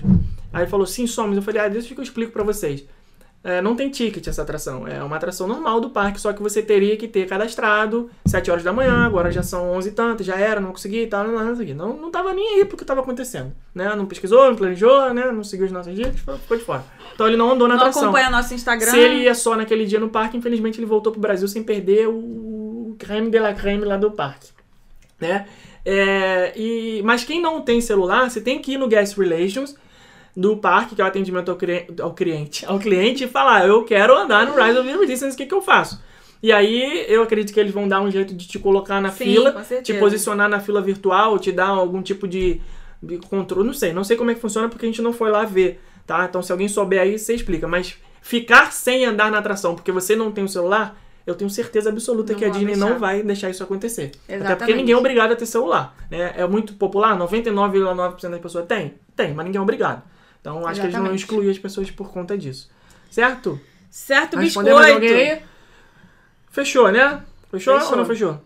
[0.53, 1.35] Aí ele falou: Sim, somos.
[1.35, 2.85] Eu falei: Ah, deixa que eu explico pra vocês.
[3.41, 4.85] É, não tem ticket essa atração.
[4.85, 8.63] É uma atração normal do parque, só que você teria que ter cadastrado 7 horas
[8.63, 11.33] da manhã, agora já são 11 e tanto, já era, não consegui e tal, não,
[11.33, 13.53] não, não, não, não tava nem aí pro que tava acontecendo.
[13.73, 13.95] Né?
[13.95, 15.31] Não pesquisou, não planejou, né?
[15.31, 16.83] não seguiu as nossas dicas, ficou de fora.
[17.15, 18.03] Então ele não andou na não atração.
[18.03, 18.91] acompanha nosso Instagram.
[18.91, 22.07] Se ele ia só naquele dia no parque, infelizmente ele voltou pro Brasil sem perder
[22.09, 24.49] o creme de la creme lá do parque.
[25.19, 25.45] Né?
[25.85, 29.75] É, e, mas quem não tem celular, você tem que ir no Guest Relations
[30.35, 33.83] do parque, que é o atendimento ao, cri- ao cliente, ao cliente, e falar, eu
[33.83, 36.01] quero andar no Rise of the Resistance, o que, que eu faço?
[36.41, 39.25] E aí, eu acredito que eles vão dar um jeito de te colocar na Sim,
[39.25, 42.61] fila, te posicionar na fila virtual, te dar algum tipo de,
[43.03, 45.29] de controle, não sei, não sei como é que funciona porque a gente não foi
[45.31, 46.23] lá ver, tá?
[46.25, 50.15] Então se alguém souber aí, você explica, mas ficar sem andar na atração porque você
[50.15, 52.89] não tem o celular, eu tenho certeza absoluta Não que a Disney deixar.
[52.89, 54.05] não vai deixar isso acontecer.
[54.05, 54.77] Até porque Exatamente.
[54.77, 56.33] ninguém é obrigado a ter celular, né?
[56.37, 58.93] É muito popular, 99,9% das pessoas tem?
[59.15, 60.03] Tem, mas ninguém é obrigado.
[60.41, 61.19] Então acho que eles não vão Exatamente.
[61.21, 62.69] excluir as pessoas por conta disso.
[63.09, 63.59] Certo?
[63.89, 65.13] Certo, Respondeu mais biscoito.
[65.13, 65.41] alguém aí?
[66.51, 67.23] Fechou, né?
[67.51, 67.91] Fechou, Fechou.
[67.91, 68.39] ou não fechou?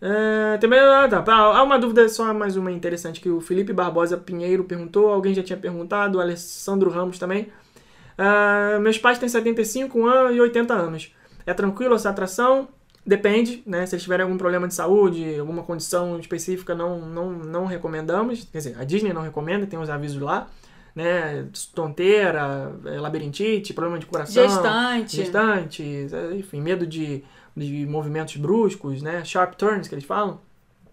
[0.00, 1.24] É, também, ah, tá.
[1.32, 5.42] Há uma dúvida, só mais uma interessante, que o Felipe Barbosa Pinheiro perguntou, alguém já
[5.42, 7.48] tinha perguntado, o Alessandro Ramos também.
[8.18, 11.14] Ah, meus pais têm 75 anos e 80 anos.
[11.46, 12.68] É tranquilo essa atração?
[13.06, 13.84] Depende, né?
[13.86, 18.44] Se eles tiverem algum problema de saúde, alguma condição específica, não, não, não recomendamos.
[18.50, 20.48] Quer dizer, a Disney não recomenda, tem os avisos lá.
[20.94, 21.46] Né?
[21.74, 24.42] Tonteira, é, labirintite, problema de coração.
[24.42, 25.16] Gestante.
[25.16, 27.24] Gestantes, é, enfim, medo de,
[27.56, 29.24] de movimentos bruscos, né?
[29.24, 30.40] Sharp turns, que eles falam.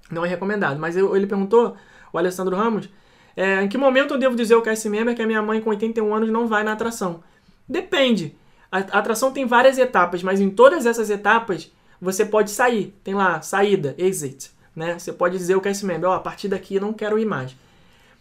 [0.10, 0.80] Não é recomendado.
[0.80, 1.76] Mas eu- ele perguntou,
[2.12, 2.90] o Alessandro Ramos,
[3.36, 5.70] é, em que momento eu devo dizer ao cast member que a minha mãe com
[5.70, 7.24] 81 anos não vai na atração?
[7.68, 8.36] Depende.
[8.72, 11.72] A, a atração tem várias etapas, mas em todas essas etapas
[12.02, 12.94] você pode sair.
[13.04, 14.52] Tem lá, saída, exit.
[14.76, 14.98] Né?
[14.98, 17.56] Você pode dizer ao cast member, ó, a partir daqui eu não quero ir mais.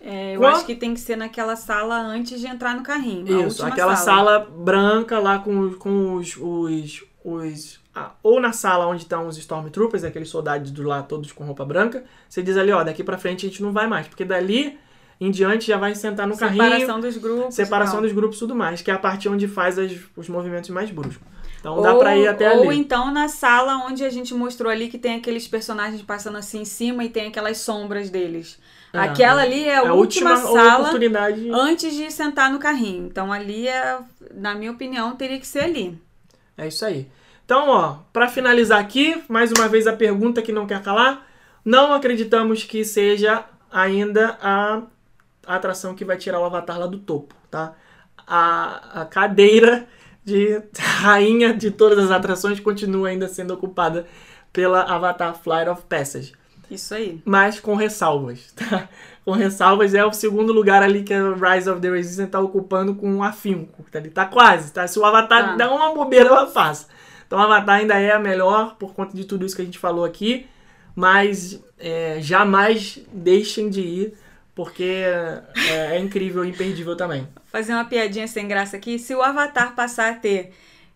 [0.00, 3.46] É, eu Qual- acho que tem que ser naquela sala antes de entrar no carrinho.
[3.46, 4.38] Isso, aquela sala.
[4.40, 6.36] branca lá com, com os.
[6.36, 11.32] os, os ah, ou na sala onde estão os Stormtroopers, aqueles soldados do lá todos
[11.32, 14.06] com roupa branca, você diz ali, ó, daqui pra frente a gente não vai mais,
[14.06, 14.78] porque dali
[15.20, 17.54] em diante já vai sentar no carrinho, Separação dos grupos.
[17.54, 20.70] separação dos grupos e tudo mais, que é a parte onde faz as- os movimentos
[20.70, 21.26] mais bruscos.
[21.58, 22.78] Então dá pra ir até ou ali.
[22.78, 26.64] então na sala onde a gente mostrou ali que tem aqueles personagens passando assim em
[26.64, 28.58] cima e tem aquelas sombras deles.
[28.92, 31.48] É, Aquela ali é a, a última, última sala oportunidade.
[31.52, 33.06] antes de sentar no carrinho.
[33.06, 33.98] Então ali é,
[34.34, 36.00] na minha opinião, teria que ser ali.
[36.56, 37.08] É isso aí.
[37.44, 41.26] Então, ó, pra finalizar aqui, mais uma vez a pergunta que não quer calar.
[41.64, 44.82] Não acreditamos que seja ainda a
[45.46, 47.74] a atração que vai tirar o Avatar lá do topo, tá?
[48.26, 49.86] A, a cadeira
[50.24, 54.06] de rainha de todas as atrações continua ainda sendo ocupada
[54.52, 56.32] pela Avatar Flight of Passage.
[56.70, 57.20] Isso aí.
[57.24, 58.88] Mas com ressalvas, tá?
[59.24, 62.94] Com ressalvas é o segundo lugar ali que a Rise of the Resistance tá ocupando
[62.94, 63.84] com um afinco.
[63.90, 63.98] Tá?
[63.98, 64.86] Ele tá quase, tá?
[64.86, 66.86] Se o Avatar der uma bobeira, ela passa.
[67.26, 69.78] Então o Avatar ainda é a melhor por conta de tudo isso que a gente
[69.78, 70.46] falou aqui.
[70.94, 74.14] Mas é, jamais deixem de ir,
[74.54, 77.28] porque é, é incrível e imperdível também.
[77.46, 78.98] Fazer uma piadinha sem graça aqui.
[78.98, 80.52] Se o Avatar passar a ter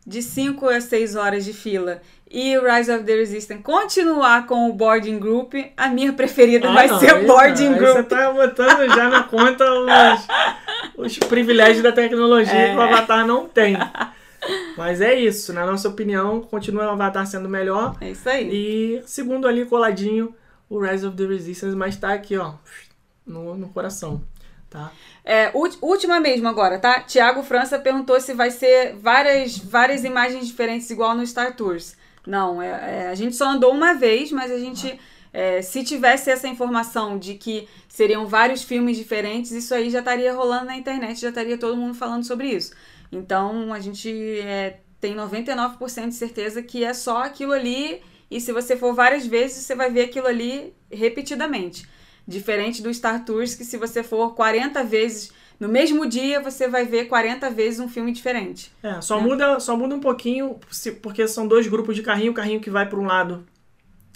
[0.06, 2.00] de 5 a 6 horas de fila
[2.30, 6.86] e o Rise of the Resistance continuar com o Boarding Group, a minha preferida vai
[6.86, 7.96] Ah, não, ser aí o Boarding não, aí Group.
[7.96, 10.26] Você tá botando já na conta os,
[10.96, 12.70] os privilégios da tecnologia É.
[12.70, 13.76] que o Avatar não tem.
[14.76, 17.96] Mas é isso, na nossa opinião, continua o Avatar sendo melhor.
[18.00, 18.50] É isso aí.
[18.52, 20.34] E segundo ali, coladinho,
[20.68, 22.54] o Rise of the Resistance, mas tá aqui, ó,
[23.26, 24.22] no, no coração,
[24.74, 24.92] tá?
[25.24, 25.50] É,
[25.80, 27.00] última mesmo agora, tá?
[27.00, 31.96] Tiago França perguntou se vai ser várias, várias imagens diferentes igual no Star Tours.
[32.26, 34.98] Não, é- é, a gente só andou uma vez, mas a gente.
[35.32, 40.32] é, se tivesse essa informação de que seriam vários filmes diferentes, isso aí já estaria
[40.32, 42.72] rolando na internet, já estaria todo mundo falando sobre isso.
[43.10, 44.08] Então a gente
[44.40, 48.00] é, tem 99% de certeza que é só aquilo ali,
[48.30, 51.86] e se você for várias vezes, você vai ver aquilo ali repetidamente.
[52.26, 56.84] Diferente do Star Tours, que se você for 40 vezes no mesmo dia, você vai
[56.84, 58.72] ver 40 vezes um filme diferente.
[58.82, 59.22] É, só, É.
[59.22, 60.58] Muda, só muda um pouquinho,
[61.00, 62.32] porque são dois grupos de carrinho.
[62.32, 63.46] O carrinho que vai para um lado,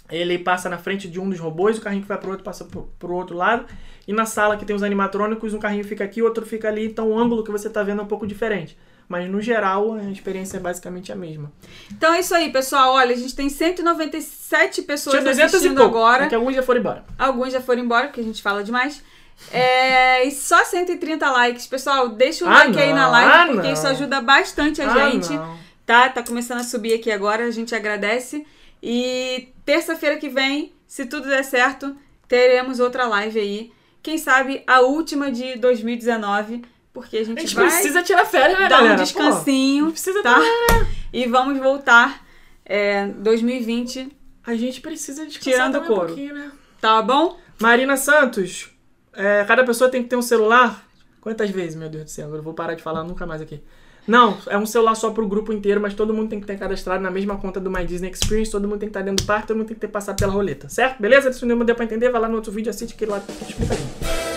[0.09, 2.65] ele passa na frente de um dos robôs, o carrinho que vai pro outro passa
[2.65, 3.65] pro, pro outro lado.
[4.07, 6.85] E na sala que tem os animatrônicos, um carrinho fica aqui, o outro fica ali,
[6.85, 8.77] então o ângulo que você tá vendo é um pouco diferente.
[9.09, 11.51] Mas no geral, a experiência é basicamente a mesma.
[11.91, 12.93] Então é isso aí, pessoal.
[12.93, 16.27] Olha, a gente tem 197 pessoas Tinha 200 e assistindo agora.
[16.27, 17.03] que alguns já foram embora.
[17.17, 19.03] Alguns já foram embora, porque a gente fala demais.
[19.51, 21.65] É, e só 130 likes.
[21.65, 22.95] Pessoal, deixa o Ah, like aí não.
[22.97, 23.73] na live, Ah, porque não.
[23.73, 25.33] isso ajuda bastante a Ah, gente.
[25.33, 25.57] não.
[25.85, 26.07] Tá?
[26.09, 28.45] Tá começando a subir aqui agora, a gente agradece.
[28.81, 31.95] E terça-feira que vem, se tudo der certo,
[32.27, 33.71] teremos outra live aí.
[34.03, 36.61] Quem sabe a última de 2019,
[36.99, 40.21] porque a gente, A gente vai precisa tirar férias, né, dar um Pô, descansinho, precisa
[40.23, 40.39] tá?
[40.39, 42.23] dar- E vamos voltar
[42.65, 46.13] é, 2020, A gente precisa descansar Tirando couro.
[46.13, 46.51] um né?
[46.81, 47.37] tá bom?
[47.59, 48.69] Marina Santos,
[49.13, 50.85] é, cada pessoa tem que ter um celular.
[51.21, 52.33] Quantas vezes, meu Deus do céu?
[52.33, 53.61] Eu vou parar de falar nunca mais aqui.
[54.07, 57.03] Não, é um celular só pro grupo inteiro, mas todo mundo tem que ter cadastrado
[57.03, 59.47] na mesma conta do My Disney Experience, todo mundo tem que estar dentro do parque,
[59.47, 60.99] todo mundo tem que ter passado pela roleta, certo?
[60.99, 61.31] Beleza?
[61.33, 64.28] Se não deu pra entender, vai lá no outro vídeo, assiste que lá tá explicadinho.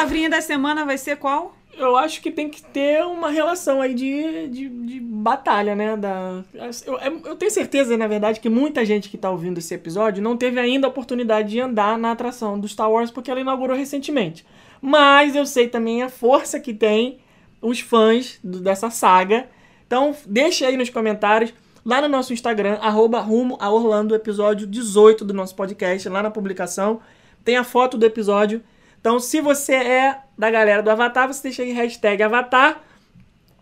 [0.00, 1.54] Palavrinha da semana vai ser qual?
[1.76, 5.94] Eu acho que tem que ter uma relação aí de, de, de batalha, né?
[5.96, 6.42] Da,
[6.86, 10.36] eu, eu tenho certeza, na verdade, que muita gente que tá ouvindo esse episódio não
[10.36, 14.44] teve ainda a oportunidade de andar na atração do Star Wars porque ela inaugurou recentemente.
[14.80, 17.18] Mas eu sei também a força que tem
[17.60, 19.48] os fãs do- dessa saga.
[19.86, 21.52] Então, deixa aí nos comentários,
[21.84, 26.30] lá no nosso Instagram, arroba rumo a Orlando, episódio 18 do nosso podcast, lá na
[26.30, 27.00] publicação.
[27.44, 28.62] Tem a foto do episódio.
[29.00, 32.82] Então, se você é da galera do Avatar, você deixa aí hashtag Avatar.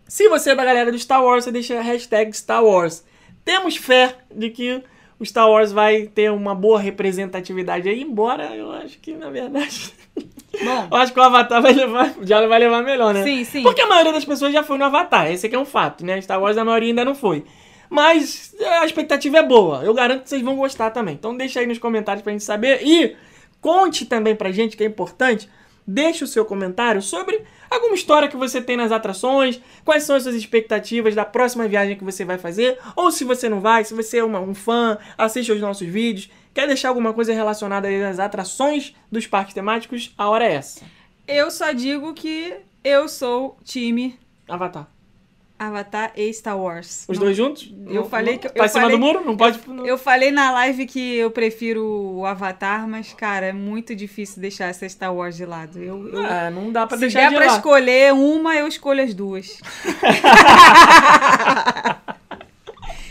[0.07, 3.05] Se você é da galera do Star Wars, você deixa a hashtag Star Wars.
[3.45, 4.83] Temos fé de que
[5.19, 9.93] o Star Wars vai ter uma boa representatividade aí, embora eu acho que, na verdade,
[10.63, 13.23] Bom, eu acho que o Avatar vai levar, já vai levar melhor, né?
[13.23, 13.63] sim, sim.
[13.63, 16.19] Porque a maioria das pessoas já foi no Avatar, esse aqui é um fato, né?
[16.21, 17.45] Star Wars a maioria ainda não foi.
[17.89, 19.83] Mas a expectativa é boa.
[19.83, 21.15] Eu garanto que vocês vão gostar também.
[21.15, 22.81] Então deixa aí nos comentários pra gente saber.
[22.83, 23.15] E
[23.61, 25.49] conte também pra gente, que é importante.
[25.85, 30.21] Deixe o seu comentário sobre alguma história que você tem nas atrações, quais são as
[30.21, 33.95] suas expectativas da próxima viagem que você vai fazer, ou se você não vai, se
[33.95, 38.19] você é uma- um fã, assiste aos nossos vídeos, quer deixar alguma coisa relacionada às
[38.19, 40.85] atrações dos parques temáticos, a hora é essa.
[41.27, 42.53] Eu só digo que
[42.83, 44.87] eu sou time Avatar.
[45.59, 47.03] Avatar e Star Wars.
[47.05, 47.69] Os Não- dois juntos?
[47.85, 49.25] Eu Não- falei não- que- eu Pra cima falei- do muro?
[49.25, 49.59] Não pode.
[49.85, 54.67] Eu falei na live que eu prefiro o Avatar, mas, cara, é muito difícil deixar
[54.67, 55.77] essa Star Wars de lado.
[55.77, 57.55] Eu, eu- Ah, não dá pra se deixar der de pra lá.
[57.57, 59.59] escolher uma, eu escolho as duas.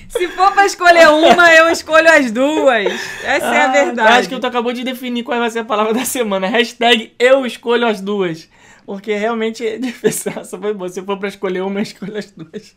[0.08, 2.86] se for pra escolher uma, eu escolho as duas.
[3.24, 4.18] Essa é a Ah, verdade.
[4.20, 6.46] Acho que tu acabou de definir qual vai ser a palavra da semana.
[6.48, 8.48] Hashtag eu escolho as duas.
[8.88, 10.32] Porque realmente é difícil.
[10.40, 10.88] Essa foi boa.
[10.88, 12.74] Se for pra escolher uma, eu escolho as duas.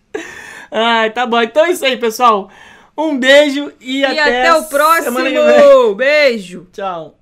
[0.70, 1.42] Ai, tá bom.
[1.42, 2.50] Então é isso aí, pessoal.
[2.98, 4.70] Um beijo e, E até, o que
[5.24, 5.34] vem.
[5.34, 5.96] próximo.
[5.96, 6.68] Beijo.
[6.74, 7.21] Tchau.